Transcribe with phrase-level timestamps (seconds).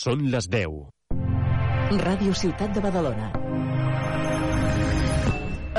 [0.00, 0.76] Són les 10.
[2.00, 3.26] Ràdio Ciutat de Badalona.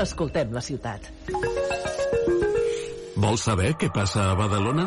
[0.02, 1.08] Escoltem la ciutat.
[3.24, 4.86] Vols saber què passa a Badalona?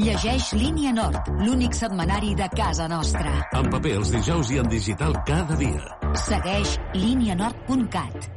[0.00, 3.36] Llegeix Línia Nord, l'únic setmanari de casa nostra.
[3.54, 5.84] En paper els dijous i en digital cada dia.
[6.26, 8.33] Segueix línianord.cat.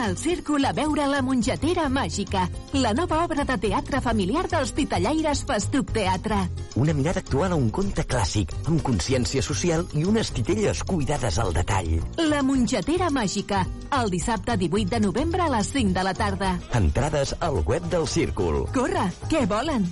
[0.00, 4.70] Vine al Círcul a veure La Mongetera Màgica, la nova obra de teatre familiar dels
[4.72, 6.38] titellaires Festuc Teatre.
[6.80, 11.52] Una mirada actual a un conte clàssic, amb consciència social i unes titelles cuidades al
[11.52, 11.98] detall.
[12.16, 13.60] La Mongetera Màgica,
[14.00, 16.54] el dissabte 18 de novembre a les 5 de la tarda.
[16.80, 18.62] Entrades al web del Círcul.
[18.72, 19.84] Corre, què volen?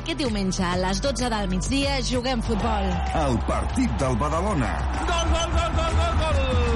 [0.00, 2.92] Aquest diumenge a les 12 del migdia juguem futbol.
[3.26, 4.76] El partit del Badalona.
[5.04, 6.71] Gol, gol, gol, gol, gol, gol!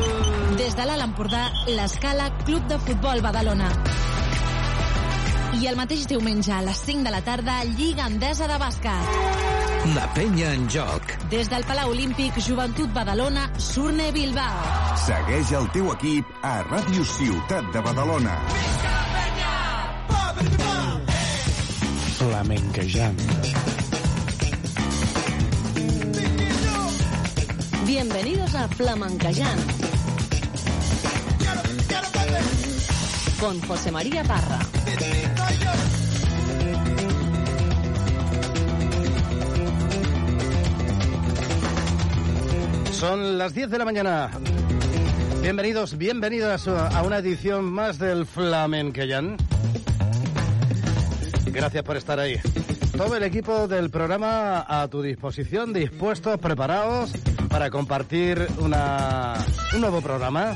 [0.67, 3.69] Des de l'Alt Empordà, l'Escala Club de Futbol Badalona.
[5.61, 9.13] I el mateix diumenge a les 5 de la tarda, Lliga Endesa de Bàsquet.
[9.95, 11.13] La penya en joc.
[11.31, 14.97] Des del Palau Olímpic, Joventut Badalona, Surne Bilbao.
[15.05, 18.35] Segueix el teu equip a Ràdio Ciutat de Badalona.
[22.19, 23.23] Flamenquejant.
[27.87, 29.87] Bienvenidos a Flamenquejant.
[33.41, 34.59] Con José María Parra.
[42.93, 44.31] Son las 10 de la mañana.
[45.43, 49.37] Bienvenidos, bienvenidas a una edición más del Flamenqueyan.
[51.47, 52.41] Gracias por estar ahí.
[52.97, 57.13] Todo el equipo del programa a tu disposición, dispuestos, preparados
[57.49, 59.35] para compartir una,
[59.75, 60.55] un nuevo programa.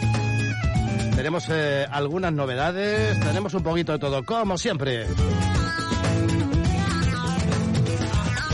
[1.21, 5.07] Tenemos eh, algunas novedades, tenemos un poquito de todo, como siempre.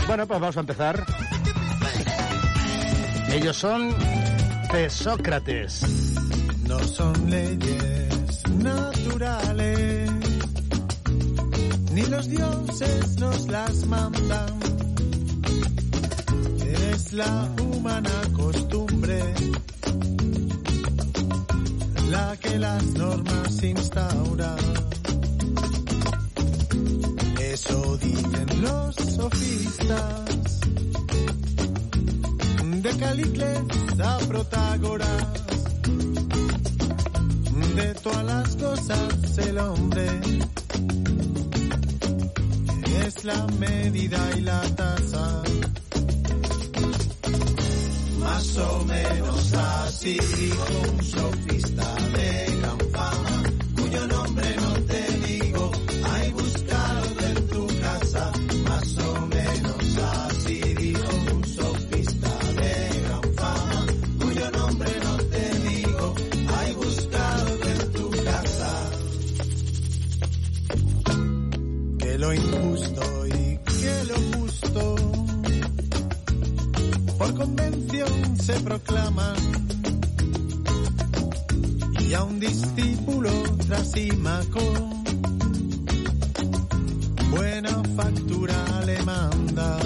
[0.05, 1.05] Bueno, pues vamos a empezar.
[3.31, 3.95] Ellos son
[4.69, 5.81] Tesócrates.
[6.67, 10.11] No son leyes naturales,
[11.93, 14.59] ni los dioses nos las mandan.
[16.91, 19.23] Es la humana costumbre
[22.09, 24.55] la que las normas instaura.
[27.39, 30.59] Eso dicen los sofistas
[32.83, 35.27] de Calicles a Protágoras.
[37.75, 40.07] De todas las cosas el hombre
[43.05, 45.43] es la medida y la tasa.
[48.27, 53.43] Más o menos así dijo un sofista de gran fama,
[53.79, 54.76] cuyo nombre no
[77.17, 79.35] por convención se proclaman
[81.99, 83.29] y a un discípulo
[83.67, 84.59] trasímaco
[87.31, 89.77] buena factura le manda.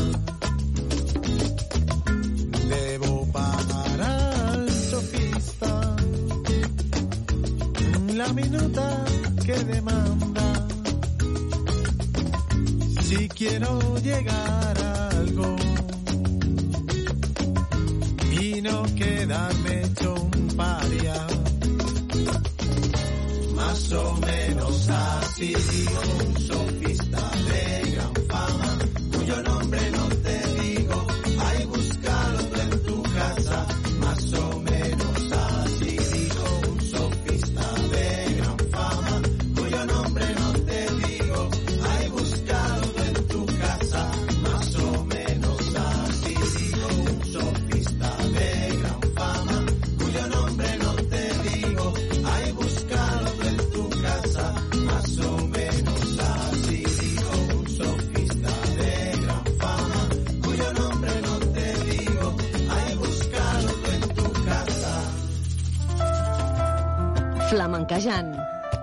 [2.69, 5.95] Debo pagar al sofista
[8.15, 9.05] la minuta
[9.45, 10.67] que demanda
[13.01, 15.00] si quiero llegar a
[18.61, 21.27] no quedarme hecho un paria.
[23.55, 28.70] Más o menos así dijo un sofista de gran fama,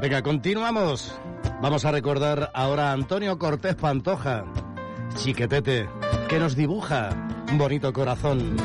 [0.00, 1.18] Venga, continuamos.
[1.60, 4.44] Vamos a recordar ahora a Antonio Cortés Pantoja,
[5.16, 5.88] chiquetete,
[6.28, 7.10] que nos dibuja
[7.50, 8.56] un bonito corazón.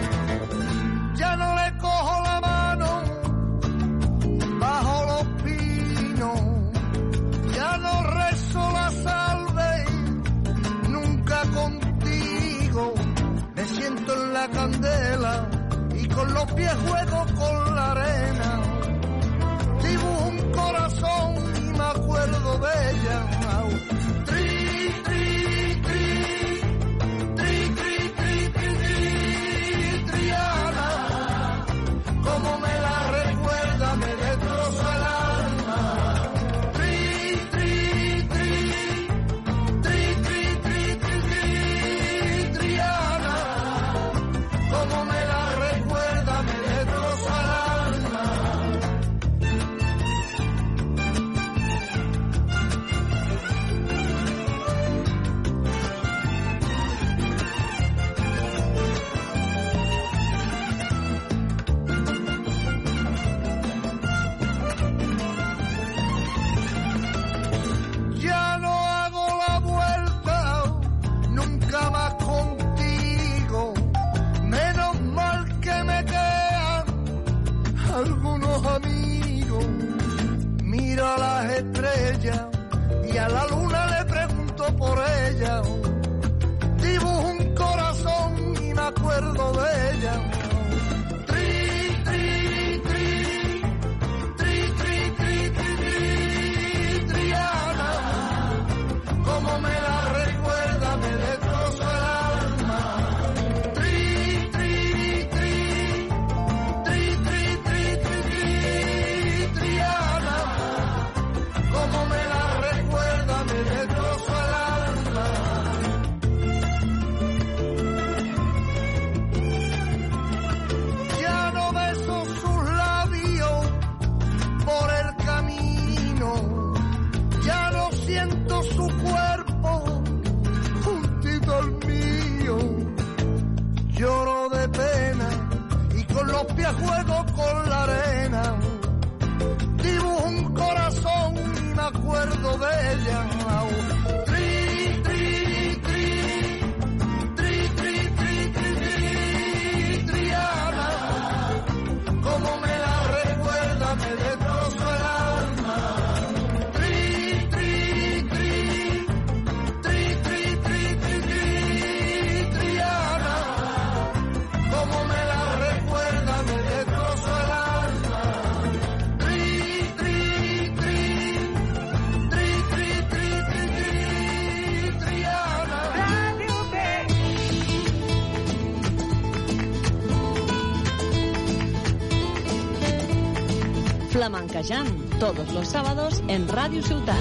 [184.68, 184.88] Jam,
[185.20, 187.18] todos los sábados en Radio Ciutat.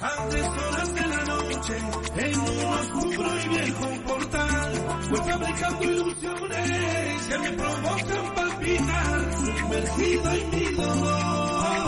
[0.00, 1.78] Antes horas de la noche,
[2.16, 4.72] en un oscuro y viejo portal,
[5.08, 11.84] fue fabricando ilusiones que me provocan palpitar, sumergido en mi dolor,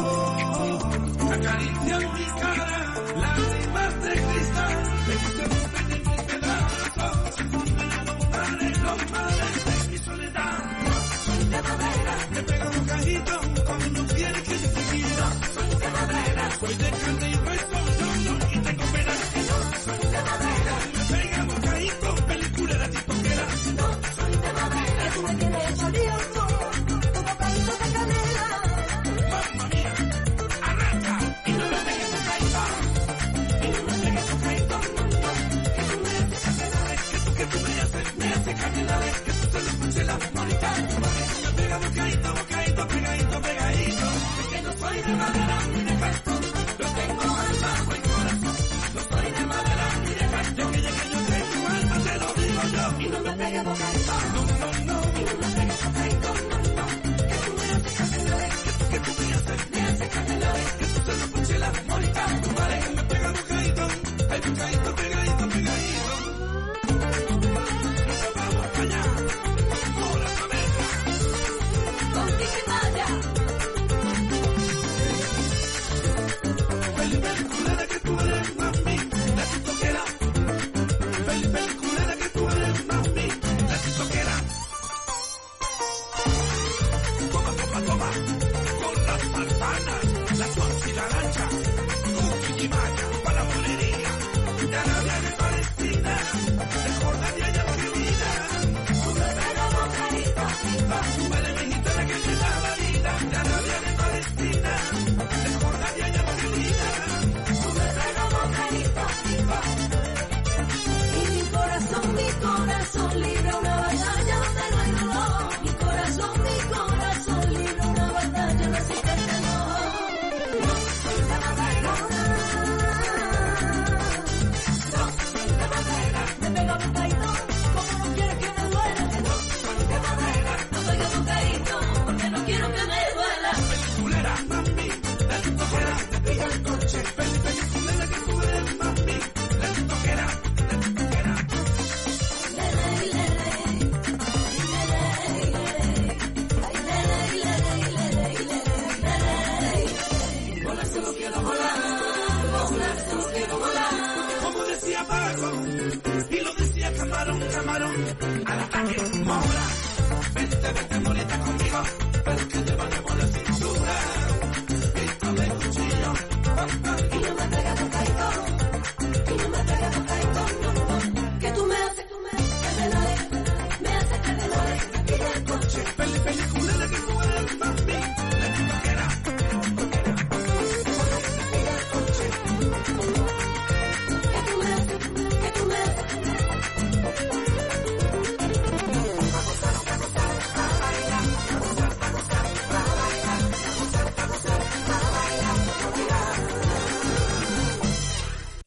[1.32, 3.75] acarician mi cara, lágrimas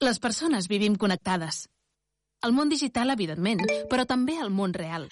[0.09, 1.67] Les persones vivim connectades.
[2.41, 3.59] El món digital, evidentment,
[3.91, 5.03] però també el món real.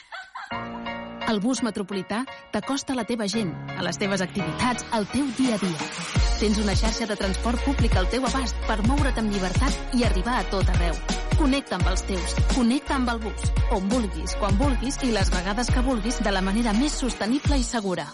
[1.30, 2.24] El bus metropolità
[2.56, 5.92] t'acosta a la teva gent, a les teves activitats, al teu dia a dia.
[6.40, 10.40] Tens una xarxa de transport públic al teu abast per moure't amb llibertat i arribar
[10.40, 10.98] a tot arreu.
[11.38, 15.70] Connecta amb els teus, connecta amb el bus, on vulguis, quan vulguis i les vegades
[15.70, 18.10] que vulguis de la manera més sostenible i segura.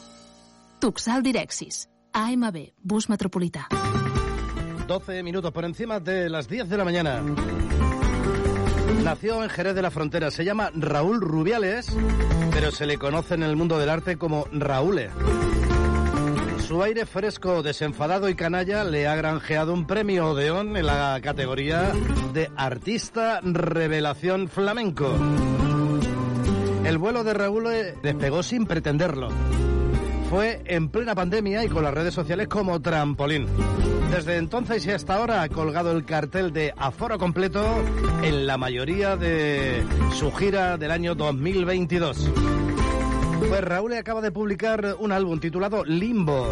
[0.83, 1.85] Tuxal Direxis.
[2.11, 3.69] AMB, bus metropolità.
[4.87, 7.21] 12 minutos por encima de las 10 de la mañana.
[9.03, 10.31] Nació en Jerez de la Frontera.
[10.31, 11.87] Se llama Raúl Rubiales,
[12.51, 15.09] pero se le conoce en el mundo del arte como Raúle.
[16.67, 21.91] Su aire fresco, desenfadado y canalla le ha granjeado un premio Odeón en la categoría
[22.33, 25.13] de Artista Revelación Flamenco.
[26.85, 27.65] El vuelo de Raúl
[28.01, 29.29] despegó sin pretenderlo.
[30.33, 33.45] Fue en plena pandemia y con las redes sociales como trampolín.
[34.09, 37.63] Desde entonces y hasta ahora ha colgado el cartel de aforo completo
[38.23, 39.85] en la mayoría de
[40.15, 42.31] su gira del año 2022.
[43.47, 46.51] Pues Raúl acaba de publicar un álbum titulado Limbo.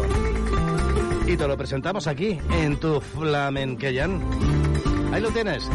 [1.26, 4.22] Y te lo presentamos aquí, en tu Flamenqueyan.
[5.12, 5.68] Ahí lo tienes,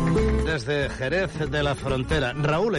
[0.45, 2.31] desde Jerez de la Frontera.
[2.31, 2.77] Raúl.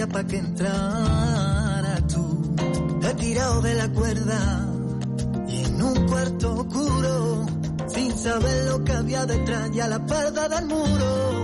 [0.00, 2.54] Contraria pa' que entrara tú.
[3.02, 4.68] He tirado de la cuerda
[5.48, 7.46] y en un cuarto oscuro,
[7.88, 11.40] sin saber lo que había detrás y a la espalda del muro.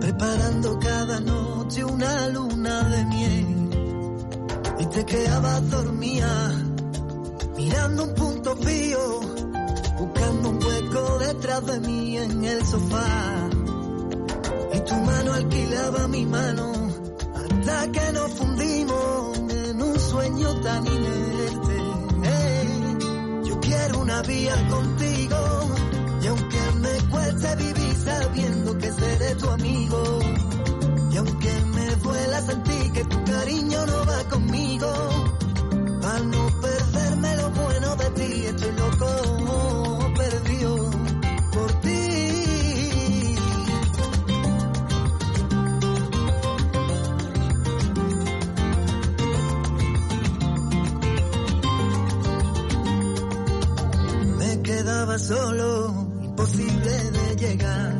[0.00, 3.46] Preparando cada noche una luna de miel
[4.78, 6.52] y te quedabas dormida
[7.56, 9.20] mirando un punto frío
[9.98, 13.48] buscando un hueco detrás de mí en el sofá.
[14.74, 16.75] Y tu mano alquilaba mi mano
[17.68, 21.82] hasta que nos fundimos en un sueño tan inerte.
[23.44, 25.36] Yo quiero una vía contigo
[26.22, 30.18] y aunque me cueste vivir sabiendo que seré tu amigo.
[31.10, 34.92] Y aunque me duela sentir que tu cariño no va conmigo,
[36.02, 39.35] para no perderme lo bueno de ti, estoy loco,
[55.18, 57.94] solo, imposible de llegar.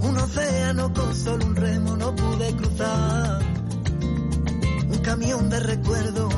[0.00, 3.40] Un océano con solo un remo no pude cruzar.
[4.90, 6.28] Un camión de recuerdo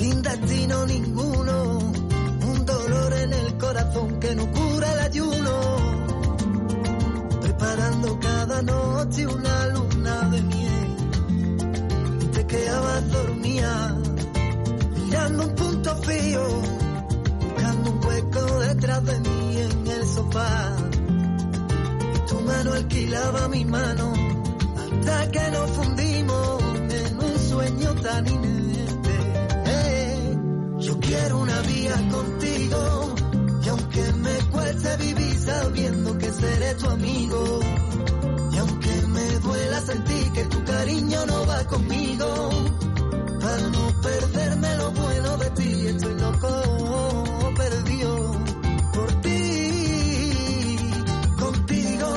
[0.00, 5.60] sin destino ninguno, un dolor en el corazón que no cura el ayuno,
[7.42, 10.96] preparando cada noche una luna de miel,
[12.22, 13.98] y te quedabas dormida,
[14.96, 16.42] mirando un punto frío,
[18.30, 20.76] detrás de mí en el sofá,
[22.14, 24.12] y tu mano alquilaba mi mano,
[24.76, 28.70] hasta que nos fundimos en un sueño tan inerte.
[30.78, 33.14] Yo quiero una vía contigo
[33.62, 37.60] y aunque me cueste vivir sabiendo que seré tu amigo
[38.52, 42.50] y aunque me duela sentir que tu cariño no va conmigo
[43.40, 48.32] para no perderme lo bueno de ti estoy loco perdido
[48.94, 50.76] por ti
[51.38, 52.10] contigo.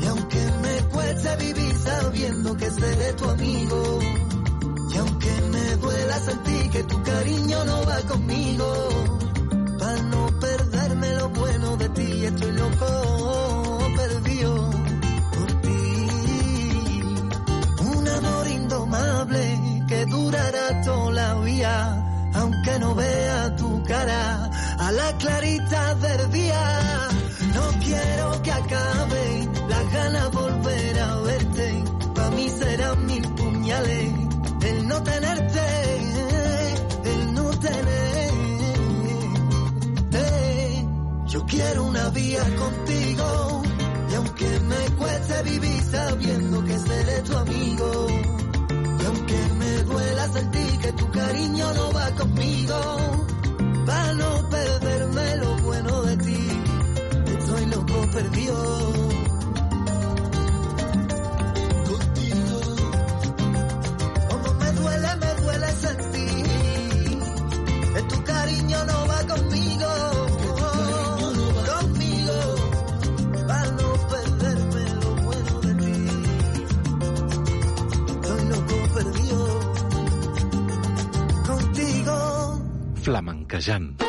[0.00, 3.98] Y aunque me cueste vivir sabiendo que seré tu amigo
[4.92, 8.88] y aunque me duela sentir que tu cariño no va conmigo,
[9.78, 13.59] para no perderme lo bueno de ti, estoy loco,
[20.30, 27.08] durará toda la vida, aunque no vea tu cara a la clarita del día.
[27.54, 31.84] No quiero que acabe, las ganas volver a verte,
[32.14, 34.12] para mí serán mil puñales
[34.62, 35.66] el no tenerte,
[37.04, 38.30] el no tener.
[41.26, 43.62] Yo quiero una vía contigo
[44.10, 48.09] y aunque me cueste vivir sabiendo que seré tu amigo
[51.30, 52.78] cariño no va conmigo,
[53.86, 56.48] para no perderme lo bueno de ti,
[57.38, 58.92] estoy loco perdido.
[61.88, 62.60] Contigo,
[64.28, 67.18] como me duele, me duele sentir,
[67.98, 69.09] en tu cariño no va
[83.10, 84.00] Marejant.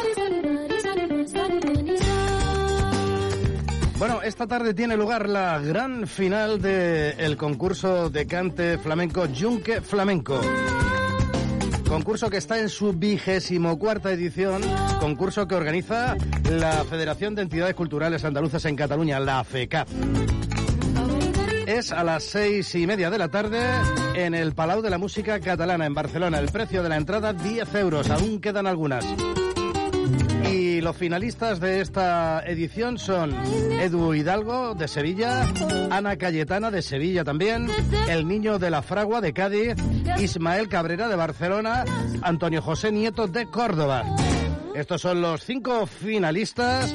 [3.98, 10.40] Bueno, esta tarde tiene lugar la gran final del concurso de cante flamenco Junque Flamenco.
[11.87, 14.61] Concurso que está en su vigésimo cuarta edición,
[15.00, 16.16] concurso que organiza
[16.50, 19.87] la Federación de Entidades Culturales Andaluzas en Cataluña, la FECAP.
[21.65, 23.61] Es a las seis y media de la tarde
[24.15, 26.39] en el Palau de la Música Catalana en Barcelona.
[26.39, 29.05] El precio de la entrada 10 euros, aún quedan algunas.
[30.51, 33.33] Y los finalistas de esta edición son
[33.79, 35.47] Edu Hidalgo de Sevilla,
[35.89, 37.69] Ana Cayetana de Sevilla también,
[38.09, 39.75] El Niño de la Fragua de Cádiz,
[40.19, 41.85] Ismael Cabrera de Barcelona,
[42.21, 44.03] Antonio José Nieto de Córdoba.
[44.75, 46.93] Estos son los cinco finalistas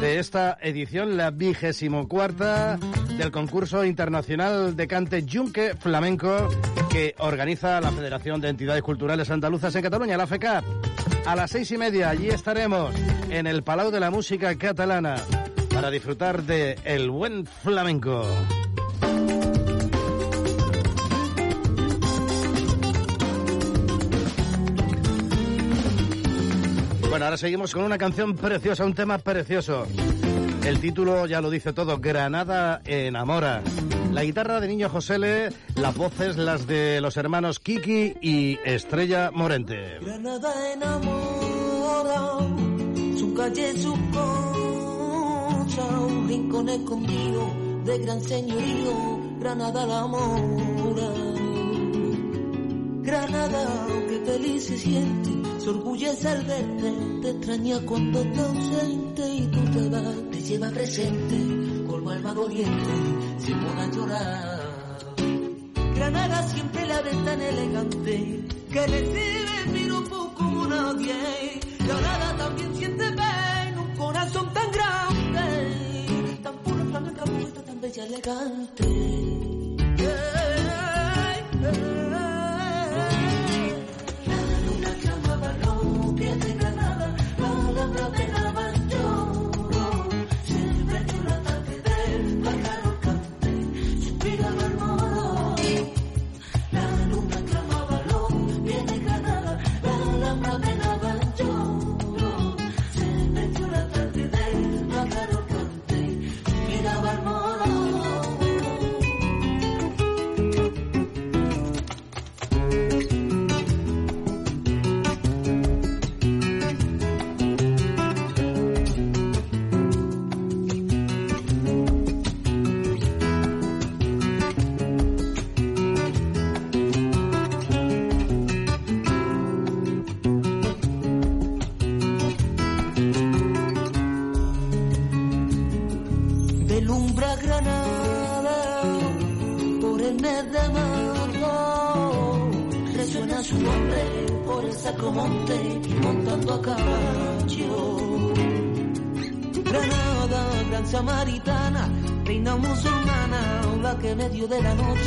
[0.00, 2.78] de esta edición, la vigésimo cuarta
[3.16, 6.50] del concurso internacional de cante Junque Flamenco
[6.90, 10.64] que organiza la Federación de Entidades Culturales Andaluzas en Cataluña, la FECAP.
[11.26, 12.94] A las seis y media allí estaremos
[13.30, 15.16] en el Palau de la Música Catalana
[15.72, 18.26] para disfrutar de el buen flamenco.
[27.16, 29.86] Bueno, ahora seguimos con una canción preciosa, un tema precioso.
[30.66, 33.62] El título ya lo dice todo, Granada enamora.
[34.12, 39.98] La guitarra de Niño Josele, las voces las de los hermanos Kiki y Estrella Morente.
[40.02, 42.20] Granada enamora,
[43.18, 47.50] su calle, su cosa, un rincón escondido
[47.86, 51.35] de gran señorío, Granada la mora.
[53.06, 56.92] Granada, que feliz se siente, se orgullece al verte,
[57.22, 62.94] te extraña cuando te ausente y tú te vas, te lleva presente, colma alma doliente,
[63.38, 65.14] se pone a llorar.
[65.94, 71.60] Granada siempre la ves tan elegante, que recibe piropo como nadie.
[71.86, 79.25] Granada también siente pena, un corazón tan grande, tan puro, flamenca, bonita, tan bella, elegante.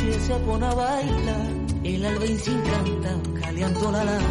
[0.02, 1.46] Noche se pone a bailar.
[1.84, 4.29] El albaín sin canta, caleando la alhambra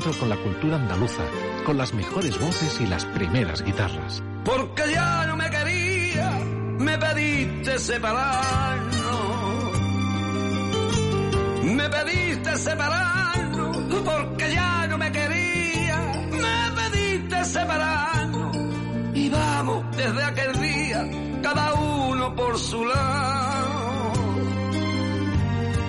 [0.00, 1.22] con la cultura andaluza,
[1.66, 4.22] con las mejores voces y las primeras guitarras.
[4.44, 6.30] Porque ya no me quería,
[6.78, 9.00] me pediste separarnos.
[11.64, 15.98] Me pediste separarnos, porque ya no me quería,
[16.30, 18.56] me pediste separarnos.
[19.14, 21.10] Y vamos desde aquel día,
[21.42, 24.12] cada uno por su lado.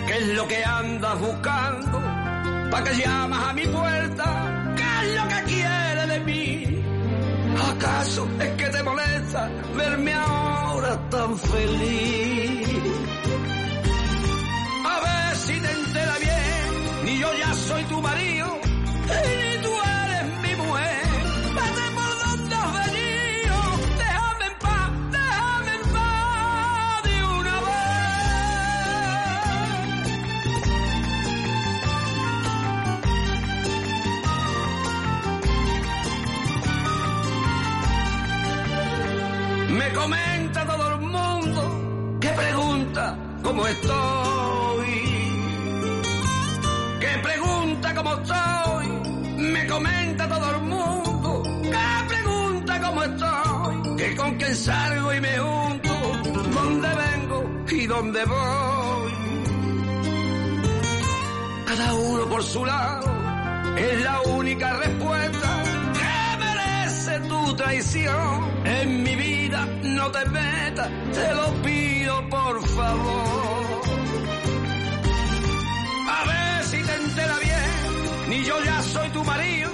[0.05, 2.10] ¿Qué es lo que andas buscando?
[2.71, 4.73] ¿Para que llamas a mi puerta?
[4.77, 6.83] ¿Qué es lo que quiere de mí?
[7.71, 12.67] ¿Acaso es que te molesta verme ahora tan feliz?
[14.85, 18.10] A ver si te entera bien, ni yo ya soy tu marido,
[43.51, 44.91] cómo estoy.
[47.01, 48.87] Que pregunta cómo estoy.
[49.53, 53.97] Me comenta todo el mundo que pregunta cómo estoy.
[53.97, 55.93] Que con quién salgo y me junto.
[56.55, 59.11] Dónde vengo y dónde voy.
[61.67, 63.07] Cada uno por su lado
[63.75, 65.60] es la única respuesta
[67.51, 68.51] tu traición.
[68.65, 73.81] En mi vida no te metas, te lo pido por favor.
[76.17, 79.69] A ver si te entera bien, ni yo ya soy tu marido,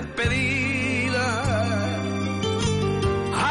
[0.00, 1.26] despedida.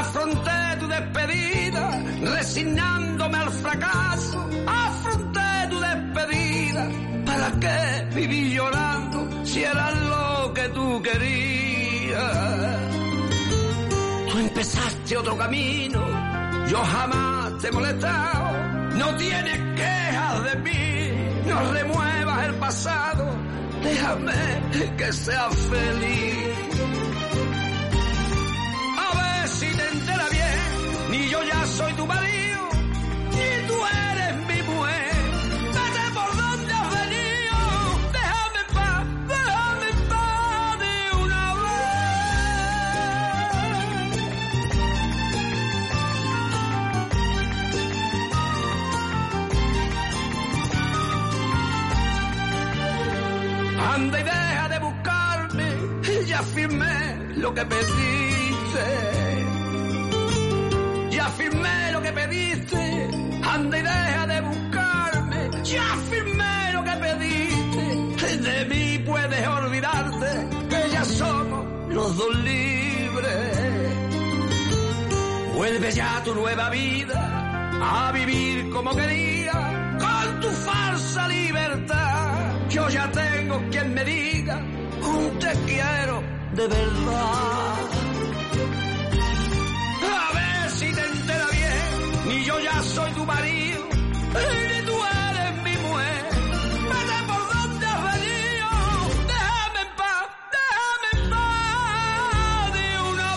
[0.01, 4.49] Afronté tu despedida, resignándome al fracaso.
[4.67, 6.87] Afronté tu despedida.
[7.25, 12.37] ¿Para qué viví llorando si era lo que tú querías?
[14.29, 16.01] Tú empezaste otro camino,
[16.67, 18.49] yo jamás te he molestado.
[18.95, 23.38] No tienes quejas de mí, no remuevas el pasado.
[23.83, 24.33] Déjame
[24.97, 26.55] que sea feliz.
[28.97, 32.48] A ver si te entera bien, ni yo ya soy tu marido,
[57.53, 58.85] que pediste.
[61.11, 63.09] Ya firmé lo que pediste,
[63.43, 65.49] anda y deja de buscarme.
[65.63, 70.29] Ya firmé lo que pediste, de mí puedes olvidarte,
[70.69, 73.39] que ya somos los dos libres.
[75.55, 77.19] Vuelve ya a tu nueva vida,
[77.81, 82.69] a vivir como quería, con tu falsa libertad.
[82.69, 84.61] Yo ya tengo quien me diga,
[85.01, 87.77] un te quiero de verdad.
[90.03, 94.93] A ver si te entera bien, ni yo ya soy tu marido, ni tú
[95.29, 96.25] eres mi mujer.
[96.91, 98.67] Vete por donde has venido,
[99.31, 103.29] déjame en paz, déjame en paz de una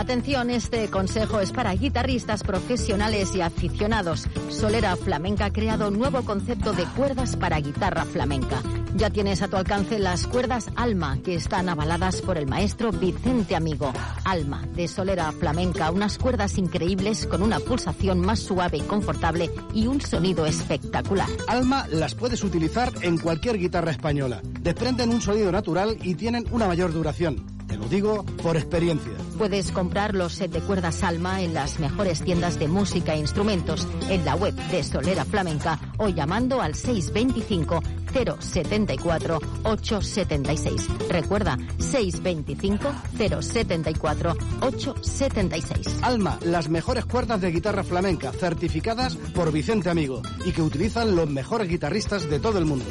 [0.00, 4.26] Atención, este consejo es para guitarristas profesionales y aficionados.
[4.48, 8.62] Solera Flamenca ha creado un nuevo concepto de cuerdas para guitarra flamenca.
[8.96, 13.54] Ya tienes a tu alcance las cuerdas Alma, que están avaladas por el maestro Vicente
[13.54, 13.92] Amigo.
[14.24, 19.86] Alma, de Solera Flamenca, unas cuerdas increíbles con una pulsación más suave y confortable y
[19.86, 21.28] un sonido espectacular.
[21.46, 24.40] Alma las puedes utilizar en cualquier guitarra española.
[24.60, 27.60] Desprenden un sonido natural y tienen una mayor duración.
[27.70, 29.12] Te lo digo por experiencia.
[29.38, 33.86] Puedes comprar los set de cuerdas Alma en las mejores tiendas de música e instrumentos,
[34.08, 37.80] en la web de Solera Flamenca o llamando al 625
[38.12, 40.88] 074 876.
[41.08, 42.92] Recuerda, 625
[43.40, 46.02] 074 876.
[46.02, 51.28] Alma, las mejores cuerdas de guitarra flamenca, certificadas por Vicente Amigo y que utilizan los
[51.28, 52.84] mejores guitarristas de todo el mundo.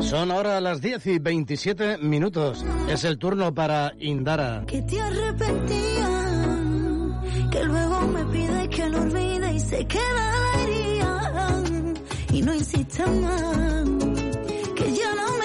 [0.00, 2.64] Son ahora las 10 y 27 minutos.
[2.88, 4.64] Es el turno para Indara.
[4.66, 6.08] Que te arrepentía,
[7.50, 10.59] que luego me pide que lo olvide y se queda.
[12.42, 13.84] No insista más,
[14.74, 15.39] que ya no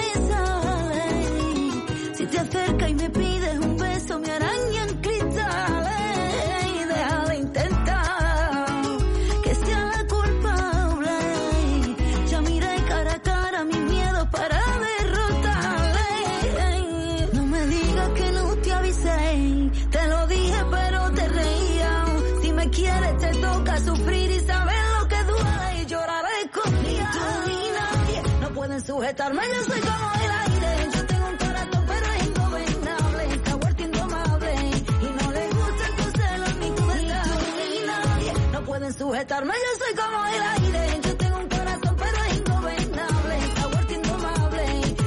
[29.06, 30.90] sujetarme, yo soy como el aire.
[30.94, 34.54] Yo tengo un corazón pero es ingobernable, está vuelto indomable
[35.00, 37.34] y no le gustan tus celos ni tu deseo.
[37.70, 41.00] Ni nadie no pueden sujetarme, yo soy como el aire.
[41.04, 44.64] Yo tengo un corazón pero es ingobernable, está vuelto indomable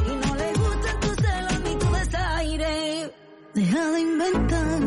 [0.08, 3.14] y no le gustan tus celos ni tu desaire.
[3.54, 4.80] Deja de inventar,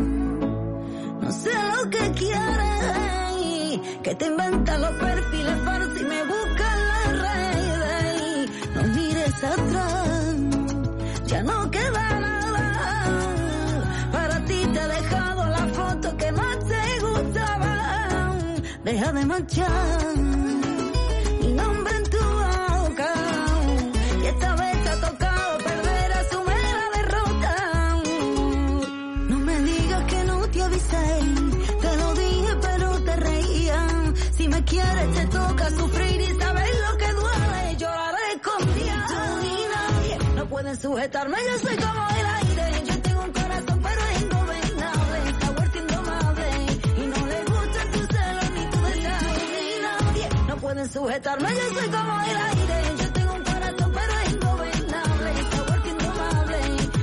[1.20, 5.91] no sé lo que quieres, que te inventan los perfiles falsos
[11.26, 12.66] ya no queda nada.
[14.12, 18.36] Para ti te he dejado la foto que más te gustaba.
[18.84, 20.31] Deja de manchar
[40.72, 42.84] pueden sujetarme, yo soy como el aire.
[42.86, 46.48] Yo tengo un corazón pero es ingobernable, está vuelto indomable
[46.96, 48.78] y no le gustan tus celos ni tu.
[48.78, 53.02] Ni nadie no pueden sujetarme, yo soy como el aire.
[53.02, 55.32] Yo tengo un corazón pero es ingobernable,
[55.66, 56.58] vuelto indomable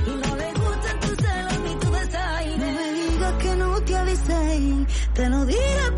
[0.06, 2.56] y no le gustan tus celos ni tu desaire.
[2.58, 5.92] No me digas que no te avisé, te lo dije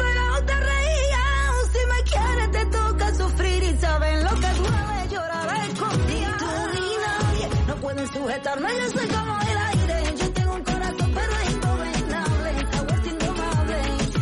[8.13, 10.17] sujetarme, yo soy como el aire.
[10.17, 12.51] Yo tengo un corazón pero es ingobernable,
[12.87, 13.79] vuelto indomable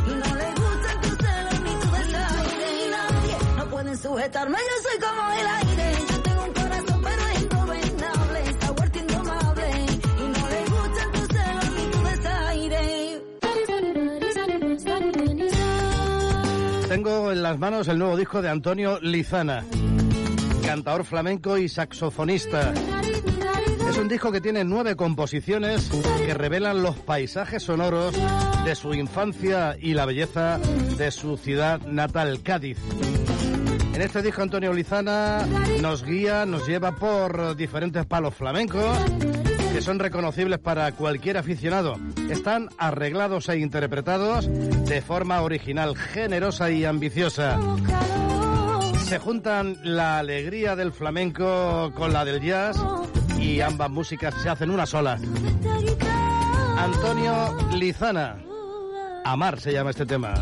[0.06, 2.68] y no le gustan tus celos ni tu desaire.
[2.76, 5.86] Ni nadie no pueden sujetarme, yo soy como el aire.
[6.10, 8.40] Yo tengo un corazón pero es ingobernable,
[8.76, 9.68] vuelto indomable
[10.18, 12.82] y no le gustan tus celos ni tu desaire.
[16.88, 19.64] Tengo en las manos el nuevo disco de Antonio Lizana,
[20.64, 22.72] cantador flamenco y saxofonista.
[23.90, 25.90] Es un disco que tiene nueve composiciones
[26.24, 28.14] que revelan los paisajes sonoros
[28.64, 30.60] de su infancia y la belleza
[30.96, 32.78] de su ciudad natal, Cádiz.
[33.92, 35.44] En este disco Antonio Lizana
[35.82, 38.96] nos guía, nos lleva por diferentes palos flamencos
[39.72, 41.96] que son reconocibles para cualquier aficionado.
[42.30, 44.48] Están arreglados e interpretados
[44.86, 47.58] de forma original, generosa y ambiciosa.
[49.04, 52.76] Se juntan la alegría del flamenco con la del jazz
[53.40, 55.18] y ambas músicas se hacen una sola.
[56.76, 58.36] Antonio Lizana.
[59.24, 60.34] Amar se llama este tema.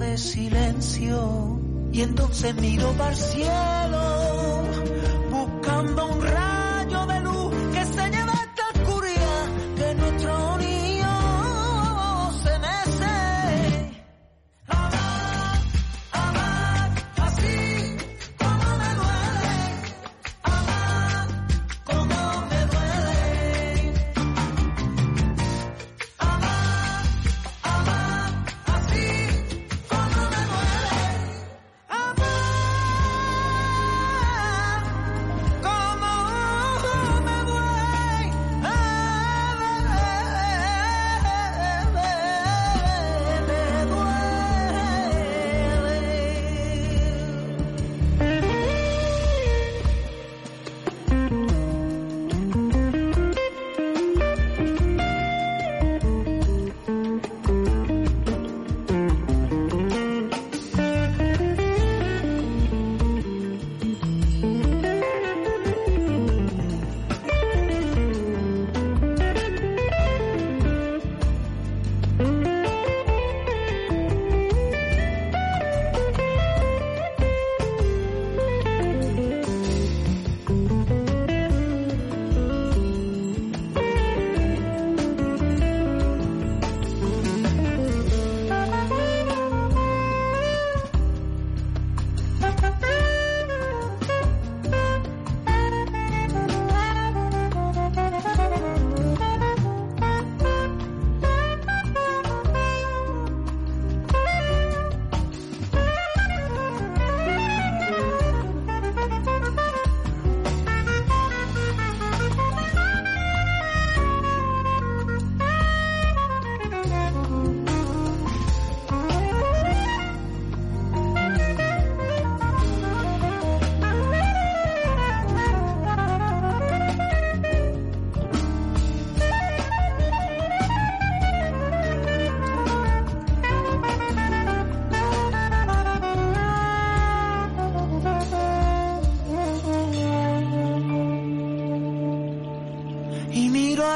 [0.00, 1.60] De silencio.
[1.92, 3.14] Y entonces miro para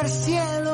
[0.00, 0.73] al cielo.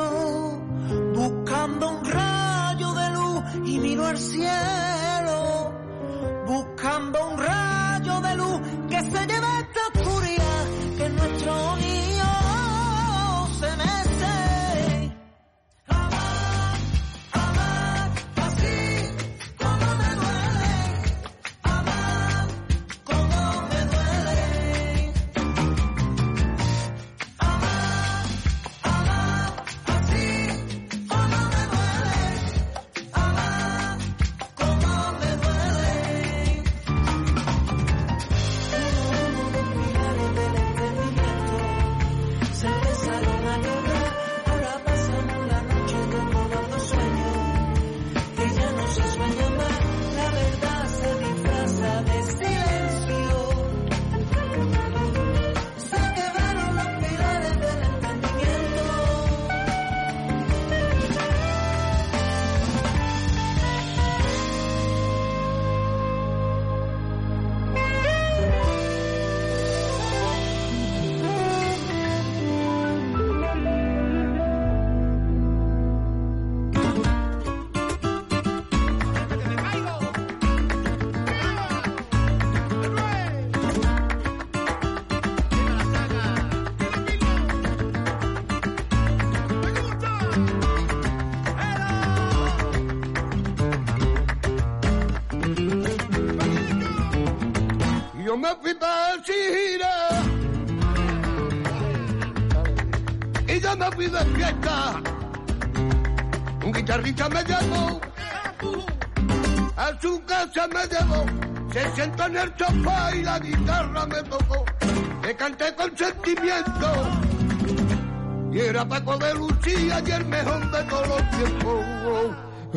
[119.17, 121.85] De Lucía y el mejor de todos los tiempos.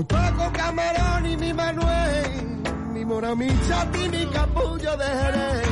[0.08, 2.62] Paco Camarón y mi Manuel,
[2.92, 5.68] mi mora, mi chati, mi capullo de Jerez.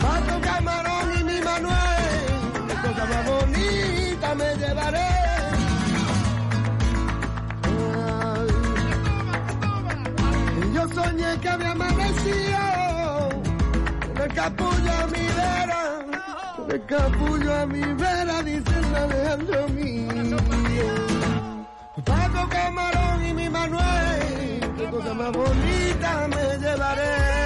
[0.00, 2.34] Paco Camarón y mi Manuel,
[2.82, 5.10] cosa más bonita me llevaré.
[8.06, 8.48] Ay,
[10.62, 13.28] y yo soñé que me amanecía
[14.10, 15.82] en el capullo a mi vera,
[16.64, 18.42] en el capullo a mi vera,
[18.96, 20.08] Alejandro mío.
[22.04, 27.43] Paco Camarón y mi Manuel, qué cosa más bonita me llevaré.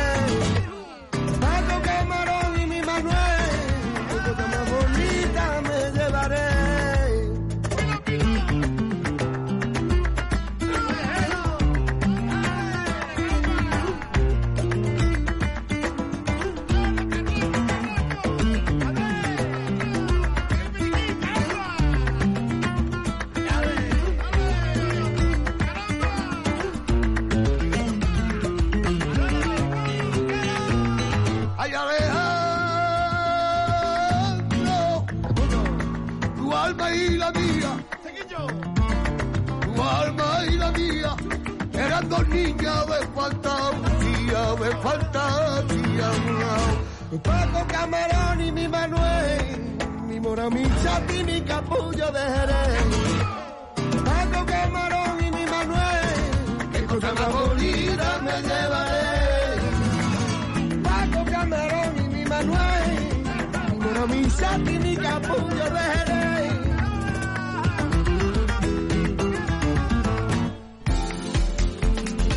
[64.09, 66.19] Mi Sati, mi capullo de Jerez.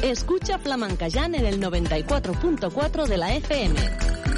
[0.04, 3.76] Escucha Flamencayán en el 94.4 de la FM,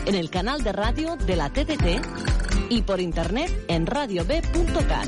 [0.06, 5.08] en el canal de radio de la TTT y por internet en radiob.cat.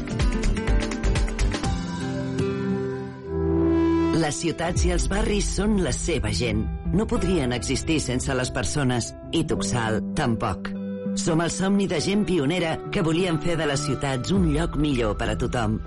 [4.16, 6.64] Les ciutats i els barris són la seva gent.
[6.96, 9.12] No podrien existir sense les persones.
[9.36, 10.75] I Tuxal, tampoc.
[11.16, 15.16] Som el somni de gent pionera que volien fer de les ciutats un lloc millor
[15.16, 15.78] per a tothom.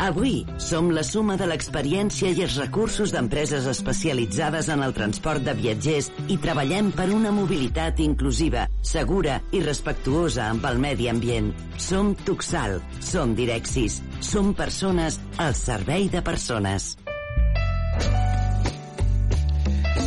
[0.00, 5.54] Avui som la suma de l'experiència i els recursos d'empreses especialitzades en el transport de
[5.58, 11.52] viatgers i treballem per una mobilitat inclusiva, segura i respectuosa amb el medi ambient.
[11.76, 16.96] Som Tuxal, som Direxis, som persones al servei de persones.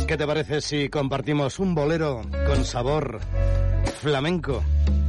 [0.08, 3.20] ¿Qué te parece si compartimos un bolero con sabor
[4.00, 4.62] flamenco?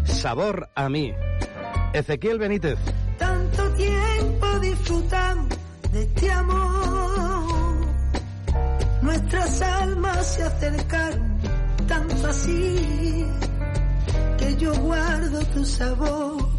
[0.05, 1.13] Sabor a mí.
[1.93, 2.79] Ezequiel Benítez.
[3.17, 5.55] Tanto tiempo disfrutando
[5.91, 7.85] de este amor.
[9.01, 11.37] Nuestras almas se acercaron
[11.87, 13.25] tanto así
[14.37, 16.53] que yo guardo tu sabor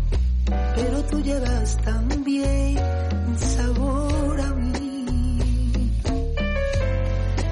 [0.74, 2.78] pero tú llevas también
[3.36, 5.90] sabor a mí.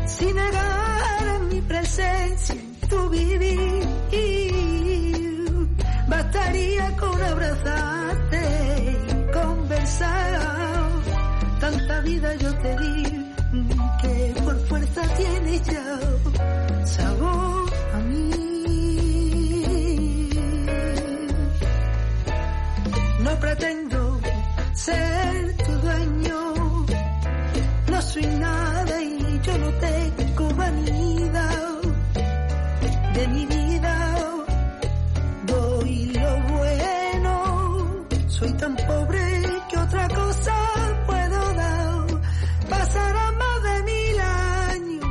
[0.06, 3.86] Sin negar mi presencia, en tu vivir,
[6.08, 8.42] bastaría con abrazarte
[8.92, 10.90] y conversar.
[11.60, 13.02] Tanta vida yo te di
[14.00, 15.86] que por fuerza tiene ya
[16.84, 18.28] sabor a mí.
[23.24, 24.20] No pretendo
[24.74, 26.40] ser tu dueño,
[27.90, 31.81] no soy nada y yo no tengo vanidad
[33.14, 33.94] de mi vida.
[35.46, 39.24] Doy lo bueno, soy tan pobre
[39.68, 40.54] que otra cosa
[41.06, 42.06] puedo dar.
[42.70, 45.06] Pasará más de mil años,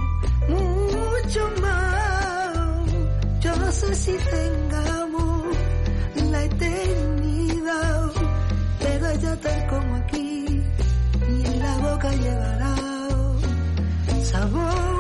[0.49, 3.41] mucho más.
[3.41, 5.45] Yo no sé si tengamos
[6.31, 8.11] la eternidad,
[8.79, 10.63] pero ella tal como aquí,
[11.29, 12.75] y en la boca llevará
[14.23, 14.90] sabor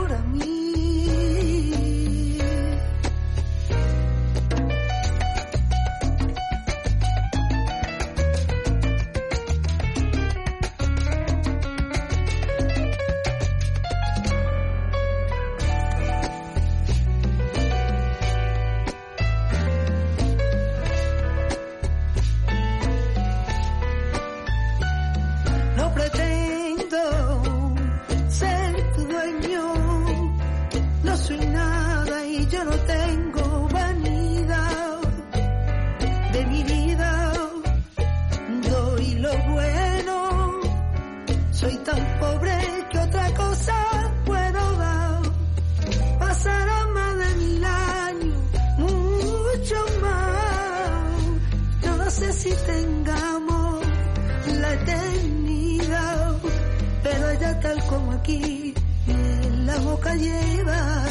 [59.07, 61.03] en la boca lleva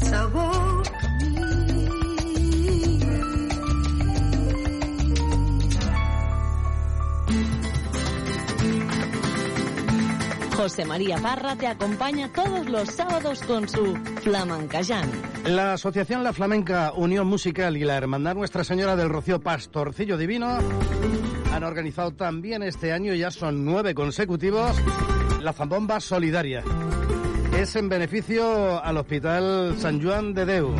[0.00, 1.38] sabor a mí.
[10.56, 15.10] José María Parra te acompaña todos los sábados con su Flamencayán.
[15.44, 20.58] La Asociación La Flamenca Unión Musical y la Hermandad Nuestra Señora del Rocío Pastorcillo Divino
[21.52, 24.76] han organizado también este año, ya son nueve consecutivos,
[25.42, 26.62] la Zambomba Solidaria.
[27.58, 30.74] Es en beneficio al Hospital San Juan de Deu.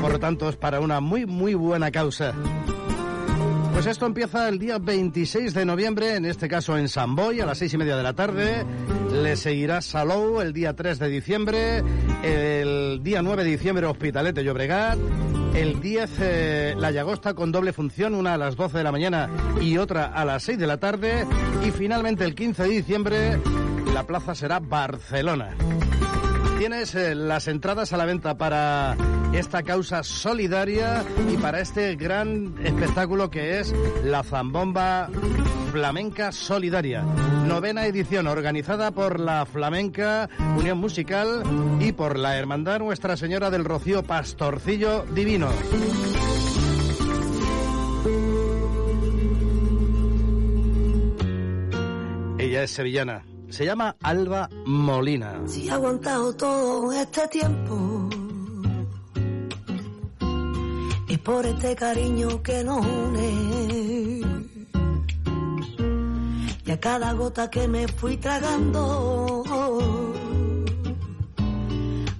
[0.00, 2.34] Por lo tanto, es para una muy, muy buena causa.
[3.72, 7.46] Pues esto empieza el día 26 de noviembre, en este caso en San Boy, a
[7.46, 8.64] las seis y media de la tarde.
[9.12, 11.82] Le seguirá Salou el día 3 de diciembre,
[12.22, 14.98] el día 9 de diciembre Hospitalete Llobregat,
[15.54, 19.28] el 10 eh, La Llagosta con doble función, una a las 12 de la mañana
[19.60, 21.26] y otra a las 6 de la tarde.
[21.64, 23.40] Y finalmente el 15 de diciembre
[23.92, 25.54] la plaza será Barcelona.
[26.58, 28.96] Tienes eh, las entradas a la venta para
[29.32, 33.74] esta causa solidaria y para este gran espectáculo que es
[34.04, 35.08] la Zambomba
[35.72, 37.00] Flamenca Solidaria.
[37.46, 41.42] Novena edición organizada por la Flamenca Unión Musical
[41.80, 45.48] y por la Hermandad Nuestra Señora del Rocío Pastorcillo Divino.
[52.38, 53.24] Ella es sevillana.
[53.48, 55.40] Se llama Alba Molina.
[55.46, 58.10] Si he aguantado todo este tiempo
[61.08, 64.41] y por este cariño que nos une
[66.64, 69.42] y a cada gota que me fui tragando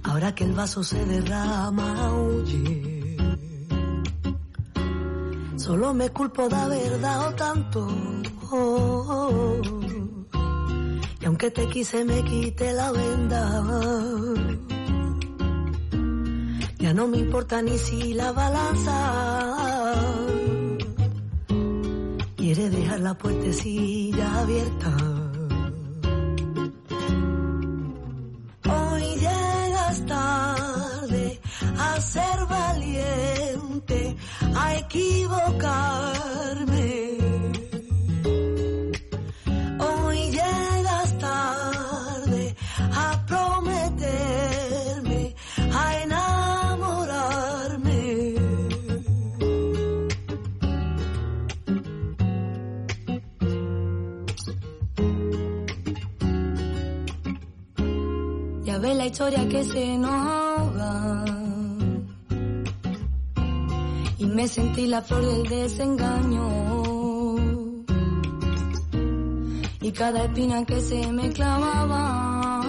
[0.02, 3.16] ahora que el vaso se derrama oye
[5.56, 7.88] solo me culpo de haber dado tanto
[11.20, 13.62] y aunque te quise me quité la venda.
[16.78, 19.94] Ya no me importa ni si la balanza
[22.42, 24.96] quiere dejar la puertecilla abierta.
[28.68, 31.40] Hoy llegas tarde
[31.78, 34.16] a ser valiente,
[34.56, 35.82] a equivocarme.
[58.92, 61.24] Ves la historia que se nos ahoga.
[64.18, 66.46] y me sentí la flor del desengaño.
[69.80, 72.60] Y cada espina que se me clavaba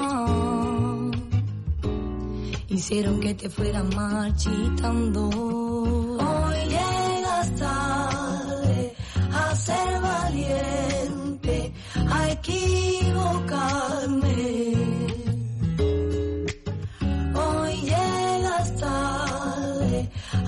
[2.70, 5.28] hicieron que te fueras marchitando.
[5.28, 8.96] Hoy llegas tarde
[9.30, 11.74] a ser valiente,
[12.10, 14.83] a equivocarme.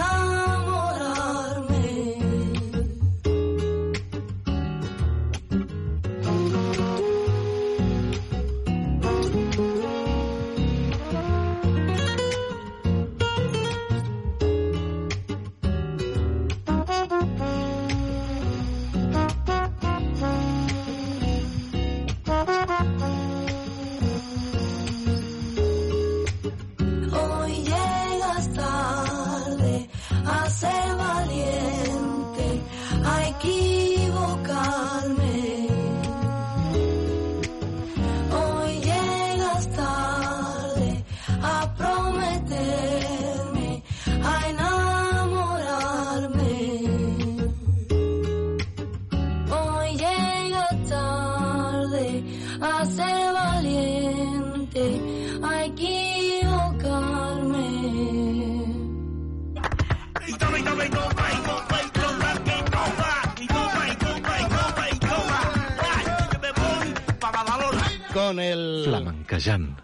[68.33, 68.81] Con el...
[68.85, 69.77] Flamencayán.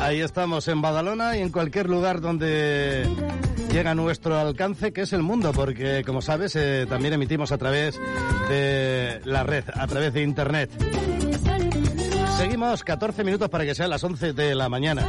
[0.00, 3.06] Ahí estamos en Badalona y en cualquier lugar donde
[3.70, 8.00] llega nuestro alcance, que es el mundo, porque como sabes, eh, también emitimos a través
[8.48, 10.72] de la red, a través de Internet.
[12.36, 15.08] Seguimos 14 minutos para que sean las 11 de la mañana.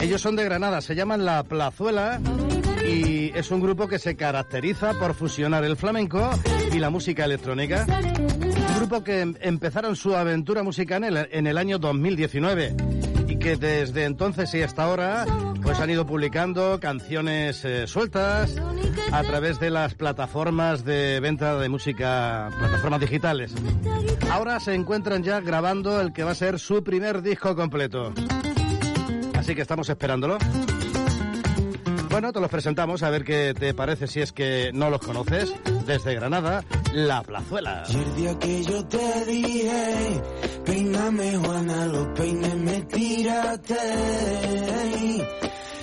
[0.00, 2.20] Ellos son de Granada, se llaman La Plazuela
[2.88, 6.30] y es un grupo que se caracteriza por fusionar el flamenco
[6.72, 7.84] y la música electrónica.
[8.86, 12.76] Grupo que em- empezaron su aventura musical en el, en el año 2019
[13.26, 15.26] y que desde entonces y hasta ahora
[15.60, 18.54] pues han ido publicando canciones eh, sueltas
[19.10, 23.52] a través de las plataformas de venta de música, plataformas digitales.
[24.30, 28.14] Ahora se encuentran ya grabando el que va a ser su primer disco completo.
[29.34, 30.38] Así que estamos esperándolo.
[32.08, 35.52] Bueno, te los presentamos a ver qué te parece si es que no los conoces.
[35.86, 37.84] Desde Granada, La Plazuela.
[37.88, 40.22] Y el día que yo te dije,
[40.64, 43.76] peíname Juana, los peines me tiraste.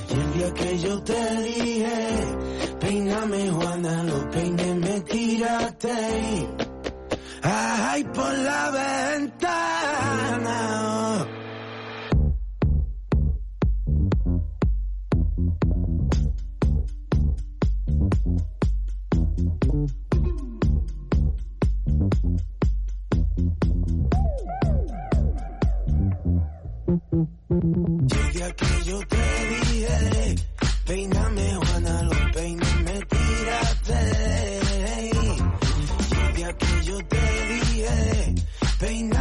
[0.10, 2.28] Y el día que yo te dije,
[2.82, 6.48] peíname Juana, los peines me tiraste.
[7.42, 8.72] Ay, por la
[9.22, 10.64] ventana.
[27.62, 29.18] Llegué que yo te
[29.50, 30.36] dije,
[30.86, 34.00] peíname Juana, lo peíname, tírate.
[36.10, 37.22] Llegué a que yo te
[37.54, 38.36] dije,
[38.80, 39.13] peíname.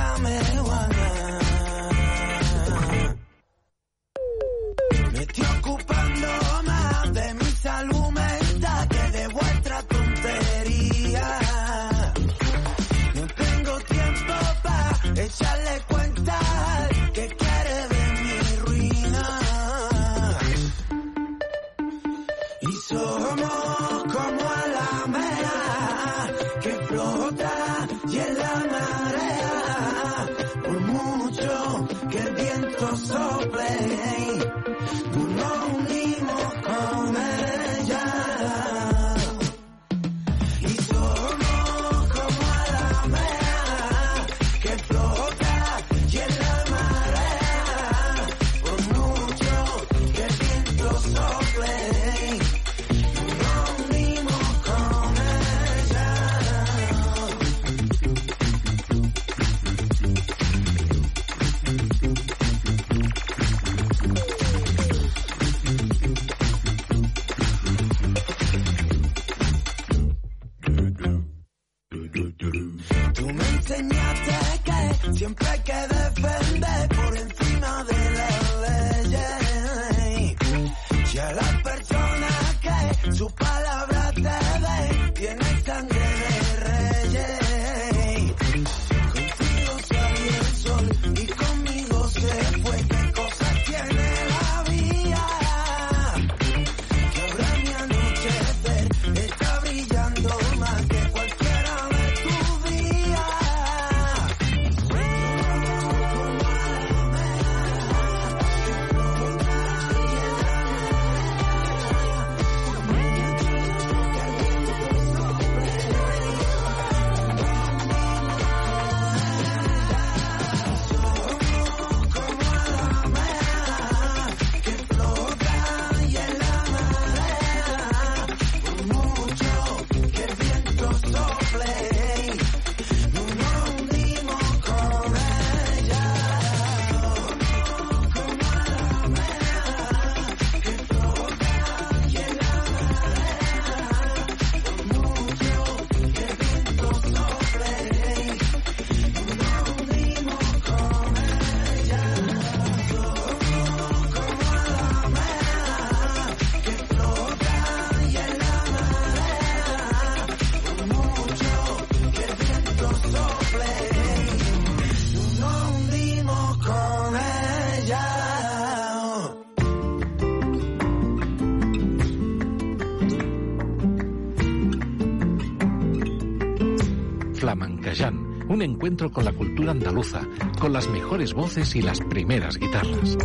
[178.64, 180.22] Encuentro con la cultura andaluza,
[180.60, 183.16] con las mejores voces y las primeras guitarras.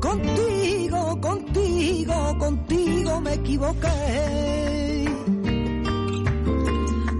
[0.00, 5.04] Contigo, contigo, contigo me equivoqué.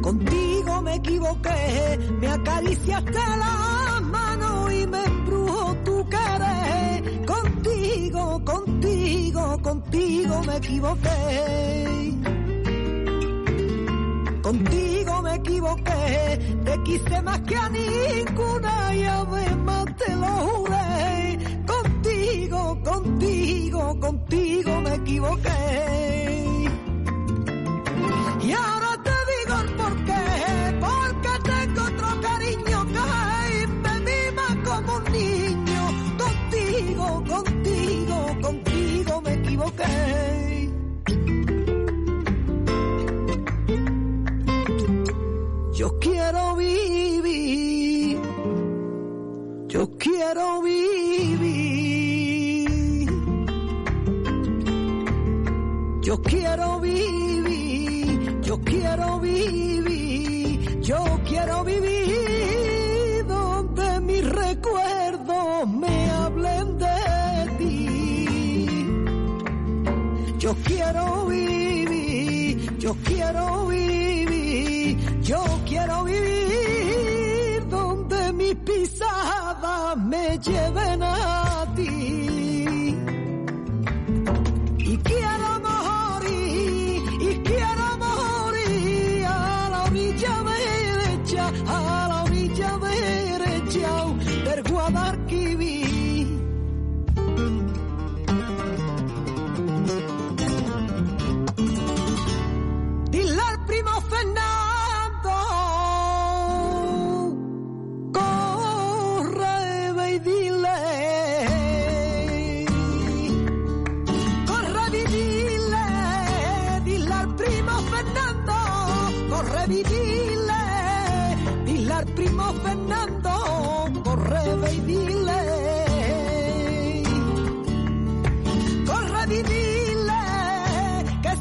[0.00, 7.26] Contigo me equivoqué, me acariciaste la mano y me embrujó tu querer.
[7.26, 11.17] Contigo, contigo, contigo me equivoqué.
[16.88, 17.67] Isso é se maquiar.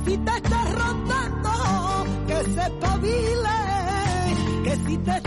[0.08, 1.50] Si te estás rondando,
[2.28, 3.58] que se espabile,
[4.64, 5.27] que si te